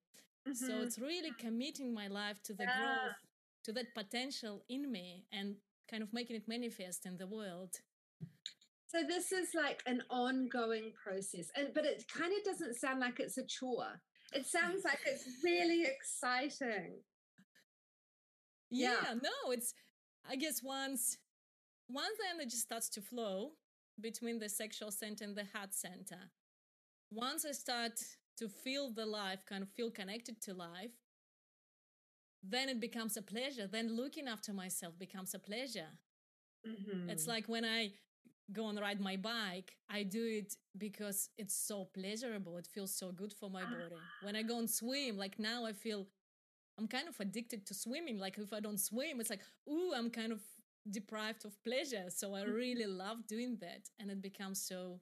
Mm-hmm. 0.48 0.52
So 0.52 0.82
it's 0.82 0.98
really 0.98 1.32
committing 1.38 1.92
my 1.92 2.06
life 2.06 2.42
to 2.44 2.54
the 2.54 2.64
yeah. 2.64 2.76
growth, 2.78 3.16
to 3.64 3.72
that 3.72 3.94
potential 3.94 4.62
in 4.68 4.90
me 4.90 5.24
and 5.32 5.56
kind 5.90 6.02
of 6.02 6.12
making 6.12 6.36
it 6.36 6.48
manifest 6.48 7.06
in 7.06 7.16
the 7.16 7.26
world. 7.26 7.70
So 8.86 9.02
this 9.06 9.30
is 9.30 9.50
like 9.54 9.82
an 9.86 10.02
ongoing 10.10 10.92
process, 11.02 11.46
and 11.56 11.68
but 11.72 11.84
it 11.84 12.04
kind 12.12 12.32
of 12.36 12.44
doesn't 12.44 12.74
sound 12.74 12.98
like 12.98 13.20
it's 13.20 13.38
a 13.38 13.44
chore. 13.44 14.00
It 14.32 14.46
sounds 14.46 14.84
like 14.84 14.98
it's 15.06 15.26
really 15.44 15.84
exciting. 15.84 16.94
Yeah, 18.68 18.96
yeah, 19.02 19.14
no, 19.14 19.52
it's 19.52 19.74
I 20.28 20.34
guess 20.34 20.60
once 20.62 21.18
once 21.92 22.16
the 22.18 22.34
energy 22.34 22.56
starts 22.56 22.88
to 22.90 23.00
flow 23.00 23.52
between 24.00 24.38
the 24.38 24.48
sexual 24.48 24.90
center 24.90 25.24
and 25.24 25.36
the 25.36 25.46
heart 25.52 25.74
center, 25.74 26.30
once 27.10 27.44
I 27.44 27.52
start 27.52 27.92
to 28.38 28.48
feel 28.48 28.90
the 28.92 29.06
life, 29.06 29.44
kind 29.46 29.62
of 29.62 29.68
feel 29.70 29.90
connected 29.90 30.40
to 30.42 30.54
life, 30.54 30.92
then 32.42 32.68
it 32.68 32.80
becomes 32.80 33.16
a 33.16 33.22
pleasure. 33.22 33.66
Then 33.66 33.94
looking 33.94 34.28
after 34.28 34.52
myself 34.52 34.98
becomes 34.98 35.34
a 35.34 35.38
pleasure. 35.38 35.90
Mm-hmm. 36.66 37.10
It's 37.10 37.26
like 37.26 37.46
when 37.48 37.64
I 37.64 37.92
go 38.52 38.68
and 38.68 38.80
ride 38.80 39.00
my 39.00 39.16
bike, 39.16 39.76
I 39.90 40.02
do 40.02 40.24
it 40.24 40.54
because 40.76 41.28
it's 41.36 41.54
so 41.54 41.88
pleasurable. 41.92 42.56
It 42.56 42.66
feels 42.66 42.94
so 42.94 43.12
good 43.12 43.32
for 43.32 43.50
my 43.50 43.62
body. 43.62 44.00
When 44.22 44.36
I 44.36 44.42
go 44.42 44.58
and 44.58 44.70
swim, 44.70 45.16
like 45.16 45.38
now 45.38 45.66
I 45.66 45.72
feel 45.72 46.06
I'm 46.78 46.88
kind 46.88 47.08
of 47.08 47.20
addicted 47.20 47.66
to 47.66 47.74
swimming. 47.74 48.18
Like 48.18 48.38
if 48.38 48.52
I 48.52 48.60
don't 48.60 48.80
swim, 48.80 49.20
it's 49.20 49.30
like, 49.30 49.42
ooh, 49.68 49.92
I'm 49.94 50.10
kind 50.10 50.32
of 50.32 50.40
deprived 50.92 51.44
of 51.44 51.62
pleasure. 51.64 52.06
So 52.08 52.34
I 52.34 52.40
mm-hmm. 52.40 52.52
really 52.52 52.86
love 52.86 53.26
doing 53.28 53.58
that. 53.60 53.88
And 53.98 54.10
it 54.10 54.22
becomes 54.22 54.62
so 54.66 55.00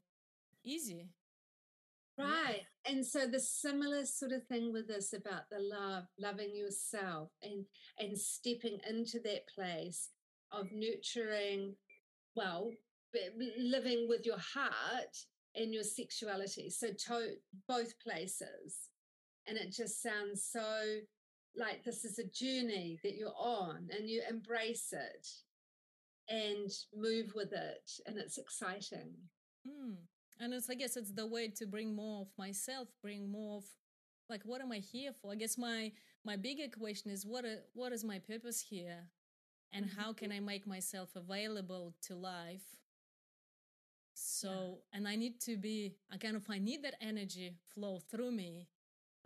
easy. 0.64 1.09
Right. 2.18 2.64
Yeah. 2.87 2.92
And 2.92 3.07
so 3.07 3.26
the 3.26 3.38
similar 3.38 4.04
sort 4.04 4.33
of 4.33 4.45
thing 4.47 4.73
with 4.73 4.88
this 4.88 5.12
about 5.12 5.49
the 5.50 5.61
love, 5.61 6.04
loving 6.18 6.54
yourself 6.54 7.30
and 7.42 7.64
and 7.99 8.18
stepping 8.18 8.78
into 8.88 9.21
that 9.21 9.47
place 9.54 10.11
of 10.50 10.66
nurturing, 10.73 11.76
well, 12.35 12.71
living 13.59 14.07
with 14.09 14.26
your 14.26 14.38
heart 14.38 15.16
and 15.54 15.73
your 15.73 15.85
sexuality. 15.85 16.71
So 16.71 16.88
to 17.07 17.35
both 17.68 17.99
places. 18.00 18.88
And 19.47 19.57
it 19.57 19.73
just 19.73 20.02
sounds 20.02 20.47
so 20.52 20.99
like 21.57 21.83
this 21.85 22.04
is 22.04 22.18
a 22.18 22.25
journey 22.25 22.99
that 23.02 23.16
you're 23.16 23.35
on 23.38 23.88
and 23.97 24.09
you 24.09 24.23
embrace 24.28 24.92
it 24.92 25.26
and 26.28 26.70
move 26.94 27.32
with 27.35 27.52
it 27.52 27.90
and 28.06 28.18
it's 28.18 28.38
exciting. 28.38 29.12
Mm. 29.66 29.97
And 30.40 30.54
it's 30.54 30.70
I 30.70 30.75
guess 30.75 30.97
it's 30.97 31.12
the 31.12 31.26
way 31.26 31.49
to 31.49 31.66
bring 31.66 31.94
more 31.94 32.23
of 32.23 32.28
myself, 32.38 32.88
bring 33.02 33.30
more 33.30 33.58
of 33.58 33.64
like 34.28 34.42
what 34.44 34.61
am 34.61 34.73
I 34.73 34.78
here 34.78 35.12
for? 35.20 35.32
I 35.32 35.37
guess 35.37 35.58
my 35.58 35.92
my 36.25 36.37
bigger 36.37 36.68
question 36.68 37.10
is 37.10 37.26
what 37.26 37.45
a, 37.45 37.58
what 37.75 37.93
is 37.93 38.04
my 38.04 38.19
purpose 38.19 38.60
here? 38.60 39.08
And 39.73 39.86
mm-hmm. 39.86 40.00
how 40.00 40.12
can 40.12 40.32
I 40.32 40.41
make 40.41 40.67
myself 40.67 41.10
available 41.17 41.95
to 42.02 42.14
life 42.14 42.78
so, 44.21 44.49
yeah. 44.50 44.99
and 44.99 45.08
I 45.08 45.14
need 45.14 45.41
to 45.43 45.56
be, 45.56 45.95
I 46.12 46.17
kind 46.17 46.34
of, 46.34 46.43
I 46.50 46.58
need 46.58 46.82
that 46.82 46.95
energy 47.00 47.54
flow 47.73 48.00
through 48.10 48.32
me. 48.32 48.67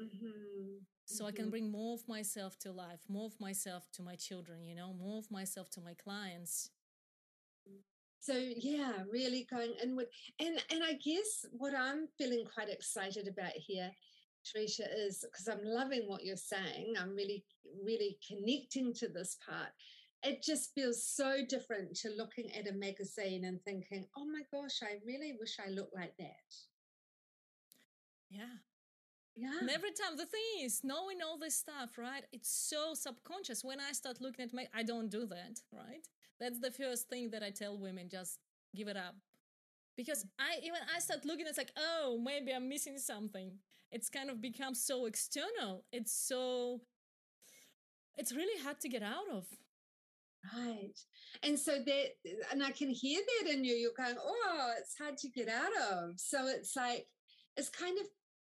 Mm-hmm. 0.00 0.28
So 1.06 1.24
mm-hmm. 1.24 1.28
I 1.28 1.32
can 1.32 1.44
mm-hmm. 1.44 1.50
bring 1.50 1.70
more 1.70 1.94
of 1.94 2.06
myself 2.06 2.58
to 2.60 2.72
life, 2.72 3.00
more 3.08 3.26
of 3.26 3.40
myself 3.40 3.90
to 3.92 4.02
my 4.02 4.16
children, 4.16 4.62
you 4.62 4.74
know, 4.74 4.92
more 4.92 5.18
of 5.18 5.30
myself 5.30 5.70
to 5.70 5.80
my 5.80 5.94
clients. 5.94 6.70
So 8.22 8.34
yeah, 8.36 9.02
really 9.10 9.48
going 9.50 9.74
inward. 9.82 10.06
And 10.38 10.62
and 10.70 10.84
I 10.84 10.92
guess 10.92 11.44
what 11.50 11.74
I'm 11.76 12.06
feeling 12.16 12.44
quite 12.54 12.68
excited 12.68 13.26
about 13.26 13.52
here, 13.56 13.90
Teresa, 14.46 14.84
is 14.96 15.24
because 15.24 15.48
I'm 15.48 15.64
loving 15.64 16.04
what 16.06 16.24
you're 16.24 16.36
saying. 16.36 16.94
I'm 17.00 17.16
really, 17.16 17.44
really 17.84 18.18
connecting 18.28 18.94
to 18.94 19.08
this 19.08 19.36
part 19.44 19.70
it 20.24 20.40
just 20.40 20.72
feels 20.72 21.04
so 21.04 21.38
different 21.48 21.96
to 21.96 22.10
looking 22.16 22.54
at 22.54 22.68
a 22.68 22.72
magazine 22.72 23.44
and 23.44 23.60
thinking, 23.64 24.06
oh 24.16 24.24
my 24.24 24.42
gosh, 24.52 24.78
I 24.80 24.98
really 25.04 25.36
wish 25.38 25.56
I 25.58 25.70
looked 25.70 25.96
like 25.96 26.16
that. 26.18 26.54
Yeah. 28.30 28.54
Yeah. 29.34 29.58
And 29.60 29.70
every 29.70 29.90
time 29.92 30.16
the 30.16 30.26
thing 30.26 30.60
is 30.60 30.82
knowing 30.84 31.18
all 31.24 31.38
this 31.38 31.56
stuff, 31.56 31.96
right? 31.96 32.24
It's 32.32 32.50
so 32.50 32.94
subconscious. 32.94 33.64
When 33.64 33.80
I 33.80 33.92
start 33.92 34.20
looking 34.20 34.44
at 34.44 34.52
my 34.52 34.66
I 34.74 34.82
don't 34.82 35.10
do 35.10 35.26
that, 35.26 35.60
right? 35.72 36.06
That's 36.38 36.60
the 36.60 36.70
first 36.70 37.08
thing 37.08 37.30
that 37.30 37.42
I 37.42 37.50
tell 37.50 37.78
women, 37.78 38.08
just 38.10 38.38
give 38.76 38.88
it 38.88 38.96
up. 38.96 39.14
Because 39.96 40.26
I 40.38 40.58
even 40.62 40.80
I 40.94 40.98
start 41.00 41.24
looking, 41.24 41.46
it's 41.46 41.58
like, 41.58 41.72
oh, 41.76 42.20
maybe 42.22 42.52
I'm 42.52 42.68
missing 42.68 42.98
something. 42.98 43.52
It's 43.90 44.08
kind 44.08 44.30
of 44.30 44.40
become 44.40 44.74
so 44.74 45.06
external. 45.06 45.84
It's 45.92 46.12
so 46.12 46.80
it's 48.16 48.32
really 48.32 48.62
hard 48.62 48.80
to 48.80 48.88
get 48.88 49.02
out 49.02 49.28
of. 49.32 49.46
Right. 50.56 50.98
And 51.42 51.58
so 51.58 51.78
that, 51.78 52.06
and 52.50 52.62
I 52.62 52.70
can 52.72 52.90
hear 52.90 53.20
that 53.20 53.52
in 53.52 53.64
you. 53.64 53.74
You're 53.74 53.92
going, 53.96 54.16
oh, 54.22 54.72
it's 54.78 54.96
hard 54.98 55.16
to 55.18 55.28
get 55.28 55.48
out 55.48 55.72
of. 55.92 56.14
So 56.18 56.48
it's 56.48 56.74
like, 56.76 57.06
it's 57.56 57.68
kind 57.68 57.96
of, 57.98 58.06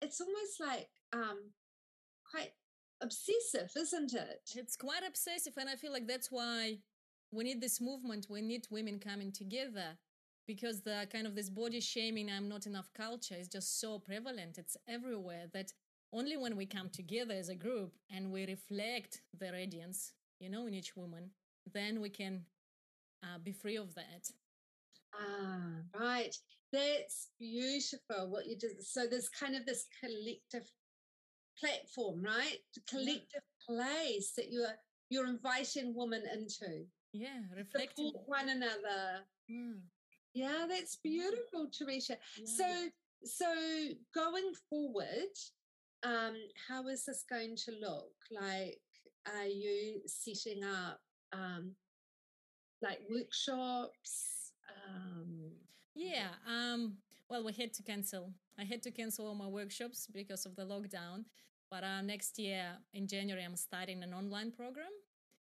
it's 0.04 0.22
almost 0.22 0.60
like 0.60 0.90
um, 1.14 1.52
quite 2.30 2.52
obsessive, 3.02 3.72
isn't 3.76 4.14
it? 4.14 4.42
It's 4.56 4.76
quite 4.76 5.04
obsessive. 5.08 5.54
And 5.58 5.70
I 5.70 5.76
feel 5.76 5.92
like 5.92 6.08
that's 6.08 6.32
why 6.32 6.78
we 7.32 7.44
need 7.44 7.62
this 7.62 7.82
movement. 7.82 8.28
We 8.30 8.42
need 8.42 8.68
women 8.70 9.00
coming 9.00 9.32
together 9.32 9.98
because 10.46 10.82
the 10.82 11.08
kind 11.12 11.26
of 11.26 11.36
this 11.36 11.50
body 11.50 11.80
shaming, 11.80 12.30
I'm 12.30 12.50
not 12.50 12.66
enough 12.66 12.92
culture 12.96 13.36
is 13.36 13.48
just 13.48 13.80
so 13.80 14.00
prevalent. 14.00 14.58
It's 14.58 14.78
everywhere 14.88 15.46
that 15.54 15.72
only 16.12 16.38
when 16.38 16.56
we 16.56 16.66
come 16.66 16.90
together 16.90 17.34
as 17.34 17.50
a 17.50 17.56
group 17.56 17.94
and 18.14 18.32
we 18.32 18.46
reflect 18.46 19.22
the 19.40 19.52
radiance, 19.52 20.12
you 20.40 20.50
know, 20.50 20.68
in 20.68 20.74
each 20.74 20.96
woman, 20.96 21.32
then 21.74 22.02
we 22.02 22.10
can 22.10 22.42
uh, 23.24 23.40
be 23.42 23.52
free 23.52 23.78
of 23.78 23.96
that. 23.96 24.30
Ah, 25.20 26.00
right. 26.00 26.36
That's 26.72 27.30
beautiful 27.40 28.30
what 28.30 28.48
you 28.48 28.58
did. 28.58 28.84
So 28.84 29.06
there's 29.10 29.30
kind 29.30 29.56
of 29.56 29.66
this 29.66 29.86
collective 30.00 30.68
platform, 31.60 32.24
right? 32.24 32.58
The 32.74 32.82
collective 32.90 33.44
yeah. 33.70 33.76
place 33.76 34.34
that 34.38 34.52
you're 34.52 34.76
you're 35.10 35.28
inviting 35.28 35.94
women 35.96 36.24
into. 36.34 36.86
Yeah, 37.14 37.42
reflecting 37.56 38.08
Support 38.08 38.28
one 38.28 38.50
another. 38.50 39.26
Mm. 39.52 39.82
Yeah, 40.34 40.66
that's 40.68 40.96
beautiful, 40.96 41.70
Teresa. 41.72 42.18
Yeah. 42.38 42.46
So 42.46 42.90
so 43.24 43.46
going 44.14 44.52
forward, 44.70 45.34
um, 46.04 46.36
how 46.68 46.88
is 46.88 47.06
this 47.06 47.24
going 47.30 47.56
to 47.66 47.72
look? 47.80 48.12
Like, 48.32 48.80
are 49.28 49.46
you 49.46 50.02
setting 50.08 50.64
up 50.64 51.00
um, 51.32 51.76
like 52.82 53.00
workshops? 53.10 54.33
Um, 54.70 55.52
yeah. 55.96 56.30
Um, 56.48 56.98
well, 57.30 57.44
we 57.44 57.54
had 57.54 57.74
to 57.74 57.84
cancel. 57.84 58.32
I 58.60 58.64
had 58.64 58.84
to 58.84 58.92
cancel 58.92 59.28
all 59.28 59.36
my 59.36 59.48
workshops 59.48 60.08
because 60.12 60.46
of 60.46 60.56
the 60.56 60.64
lockdown. 60.64 61.26
But 61.70 61.84
uh, 61.84 62.02
next 62.02 62.38
year 62.38 62.66
in 62.94 63.08
January, 63.08 63.44
I'm 63.44 63.56
starting 63.56 64.04
an 64.04 64.14
online 64.14 64.52
program. 64.52 64.92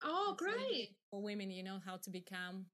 Oh, 0.04 0.36
great! 0.38 0.96
For 1.10 1.22
women, 1.22 1.52
you 1.52 1.64
know 1.64 1.80
how 1.84 1.98
to 1.98 2.10
become 2.10 2.66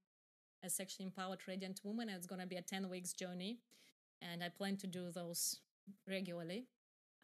a 0.64 0.70
sexually 0.70 1.06
empowered, 1.06 1.40
radiant 1.48 1.82
woman. 1.84 2.10
It's 2.10 2.28
going 2.28 2.42
to 2.42 2.48
be 2.48 2.56
a 2.56 2.62
10 2.62 2.90
weeks 2.90 3.14
journey. 3.14 3.60
And 4.22 4.44
I 4.44 4.50
plan 4.50 4.78
to 4.78 4.88
do 4.88 5.12
those 5.12 5.60
regularly. 6.08 6.68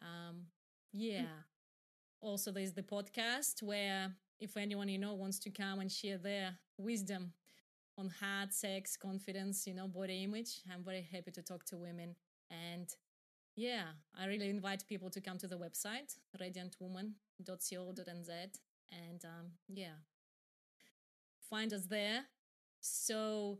Um, 0.00 0.46
yeah. 0.92 1.22
Mm. 1.22 1.26
Also, 2.20 2.52
there's 2.52 2.72
the 2.72 2.82
podcast 2.82 3.62
where 3.62 4.12
if 4.40 4.56
anyone 4.56 4.88
you 4.88 4.98
know 4.98 5.14
wants 5.14 5.38
to 5.40 5.50
come 5.50 5.80
and 5.80 5.90
share 5.90 6.18
their 6.18 6.54
wisdom 6.78 7.32
on 7.96 8.10
hard 8.20 8.52
sex, 8.52 8.96
confidence, 8.96 9.66
you 9.66 9.74
know, 9.74 9.86
body 9.86 10.24
image, 10.24 10.60
I'm 10.72 10.82
very 10.84 11.02
happy 11.02 11.30
to 11.32 11.42
talk 11.42 11.64
to 11.66 11.76
women. 11.76 12.16
And 12.50 12.88
yeah, 13.56 13.84
I 14.18 14.26
really 14.26 14.48
invite 14.48 14.84
people 14.88 15.10
to 15.10 15.20
come 15.20 15.38
to 15.38 15.46
the 15.46 15.56
website, 15.56 16.16
radiantwoman.co.nz, 16.40 18.28
and 18.90 19.24
um, 19.24 19.52
yeah, 19.68 19.96
find 21.48 21.72
us 21.72 21.86
there. 21.86 22.22
So 22.80 23.58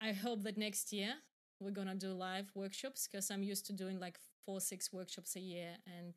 I 0.00 0.12
hope 0.12 0.42
that 0.44 0.56
next 0.56 0.92
year 0.92 1.14
we're 1.60 1.70
gonna 1.70 1.94
do 1.94 2.12
live 2.12 2.50
workshops 2.54 3.06
because 3.10 3.30
I'm 3.30 3.42
used 3.42 3.66
to 3.66 3.72
doing 3.72 4.00
like 4.00 4.18
four, 4.44 4.60
six 4.60 4.92
workshops 4.92 5.36
a 5.36 5.40
year, 5.40 5.76
and 5.86 6.14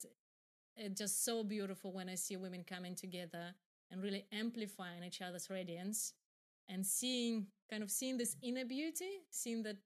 it's 0.78 1.00
just 1.00 1.26
so 1.26 1.44
beautiful 1.44 1.92
when 1.92 2.08
I 2.08 2.16
see 2.16 2.38
women 2.38 2.64
coming 2.64 2.96
together 2.96 3.54
and 3.92 4.02
really 4.02 4.26
amplifying 4.32 5.04
each 5.04 5.22
other's 5.22 5.50
radiance 5.50 6.14
and 6.70 6.86
seeing 6.86 7.48
kind 7.70 7.84
of 7.84 7.92
seeing 7.92 8.18
this 8.18 8.36
inner 8.42 8.66
beauty, 8.66 9.22
seeing 9.30 9.64
that 9.64 9.78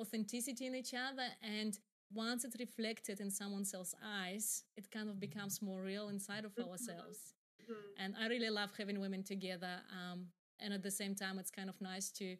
authenticity 0.00 0.66
in 0.66 0.74
each 0.74 0.94
other 0.94 1.26
and 1.42 1.78
once 2.14 2.44
it's 2.44 2.56
reflected 2.58 3.20
in 3.20 3.30
someone 3.30 3.64
else's 3.74 3.94
eyes, 4.02 4.64
it 4.76 4.90
kind 4.90 5.10
of 5.10 5.20
becomes 5.20 5.60
more 5.60 5.82
real 5.82 6.08
inside 6.08 6.44
of 6.46 6.52
Mm-hmm. 6.54 6.70
ourselves. 6.70 7.34
Mhm. 7.70 7.76
And 7.98 8.16
I 8.16 8.28
really 8.28 8.48
love 8.48 8.70
having 8.78 8.98
women 8.98 9.22
together. 9.22 9.82
Um, 9.92 10.32
and 10.58 10.72
at 10.72 10.82
the 10.82 10.90
same 10.90 11.14
time, 11.14 11.38
it's 11.38 11.50
kind 11.50 11.68
of 11.68 11.78
nice 11.82 12.10
to 12.12 12.36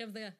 have 0.00 0.12
the 0.12 0.32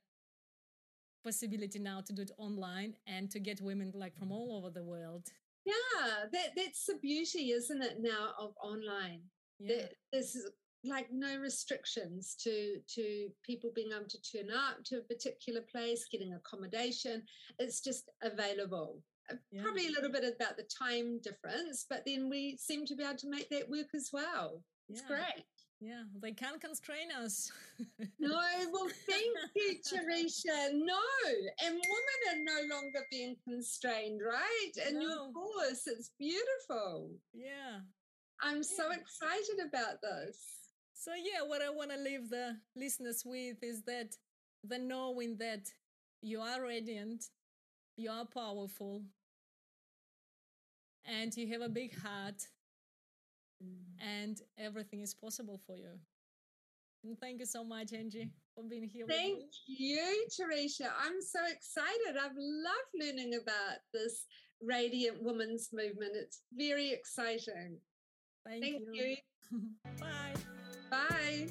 possibility 1.22 1.78
now 1.78 2.00
to 2.00 2.12
do 2.12 2.22
it 2.22 2.30
online 2.38 2.94
and 3.06 3.30
to 3.30 3.38
get 3.38 3.60
women 3.60 3.92
like 3.94 4.16
from 4.16 4.32
all 4.32 4.56
over 4.56 4.70
the 4.70 4.82
world. 4.84 5.28
Yeah, 5.64 6.24
that, 6.32 6.50
that's 6.56 6.86
the 6.86 6.94
beauty, 6.96 7.50
isn't 7.52 7.82
it, 7.82 7.98
now 8.00 8.32
of 8.38 8.54
online? 8.62 9.22
Yeah. 9.58 9.68
There- 9.68 9.90
There's 10.12 10.36
like 10.88 11.08
no 11.12 11.38
restrictions 11.38 12.34
to 12.42 12.80
to 12.94 13.28
people 13.44 13.70
being 13.74 13.90
able 13.94 14.08
to 14.08 14.22
turn 14.22 14.50
up 14.50 14.82
to 14.86 14.98
a 14.98 15.02
particular 15.02 15.62
place, 15.62 16.06
getting 16.10 16.34
accommodation. 16.34 17.22
It's 17.58 17.80
just 17.80 18.10
available. 18.22 19.02
Uh, 19.30 19.36
Yeah. 19.50 19.62
Probably 19.62 19.86
a 19.88 19.90
little 19.90 20.10
bit 20.12 20.24
about 20.24 20.56
the 20.56 20.64
time 20.64 21.18
difference, 21.20 21.84
but 21.88 22.04
then 22.06 22.28
we 22.30 22.56
seem 22.58 22.86
to 22.86 22.94
be 22.96 23.02
able 23.04 23.16
to 23.18 23.28
make 23.30 23.48
that 23.50 23.68
work 23.68 23.94
as 23.94 24.10
well. 24.12 24.62
It's 24.88 25.02
Yeah. 25.02 25.08
great. 25.08 25.44
Yeah, 25.78 26.04
they 26.22 26.32
can't 26.32 26.58
constrain 26.60 27.10
us. 27.12 27.52
No, 28.18 28.30
well, 28.72 28.88
thank 29.06 29.36
you, 29.54 29.78
Teresa. 29.86 30.70
No, 30.72 31.02
and 31.62 31.74
women 31.74 32.20
are 32.30 32.44
no 32.44 32.74
longer 32.74 33.00
being 33.10 33.36
constrained, 33.44 34.22
right? 34.24 34.72
And 34.86 35.02
your 35.02 35.30
course, 35.32 35.86
it's 35.86 36.12
beautiful. 36.18 37.10
yeah. 37.34 37.80
I'm 38.42 38.62
so 38.62 38.90
excited 38.90 39.58
about 39.66 40.00
this. 40.02 40.65
So 40.98 41.10
yeah, 41.14 41.46
what 41.46 41.60
I 41.60 41.68
want 41.68 41.90
to 41.90 41.98
leave 41.98 42.30
the 42.30 42.56
listeners 42.74 43.22
with 43.24 43.62
is 43.62 43.82
that 43.82 44.16
the 44.64 44.78
knowing 44.78 45.36
that 45.36 45.70
you 46.22 46.40
are 46.40 46.62
radiant, 46.62 47.26
you 47.96 48.10
are 48.10 48.24
powerful, 48.24 49.02
and 51.04 51.36
you 51.36 51.52
have 51.52 51.60
a 51.60 51.68
big 51.68 51.96
heart, 52.00 52.42
and 54.00 54.40
everything 54.58 55.02
is 55.02 55.14
possible 55.14 55.60
for 55.66 55.76
you. 55.76 56.00
And 57.04 57.18
thank 57.20 57.40
you 57.40 57.46
so 57.46 57.62
much, 57.62 57.92
Angie, 57.92 58.30
for 58.54 58.64
being 58.64 58.88
here. 58.88 59.04
Thank 59.06 59.36
with 59.36 59.44
me. 59.68 59.76
you, 59.78 60.26
Teresa. 60.34 60.90
I'm 61.04 61.20
so 61.20 61.40
excited. 61.44 62.16
I've 62.18 62.36
loved 62.36 62.94
learning 62.98 63.34
about 63.34 63.78
this 63.92 64.24
Radiant 64.62 65.22
Women's 65.22 65.68
Movement. 65.74 66.12
It's 66.14 66.40
very 66.54 66.90
exciting. 66.90 67.78
Thank, 68.46 68.64
Thank 68.64 68.82
you. 68.92 69.16
Bye. 70.00 70.32
Bye. 71.26 71.48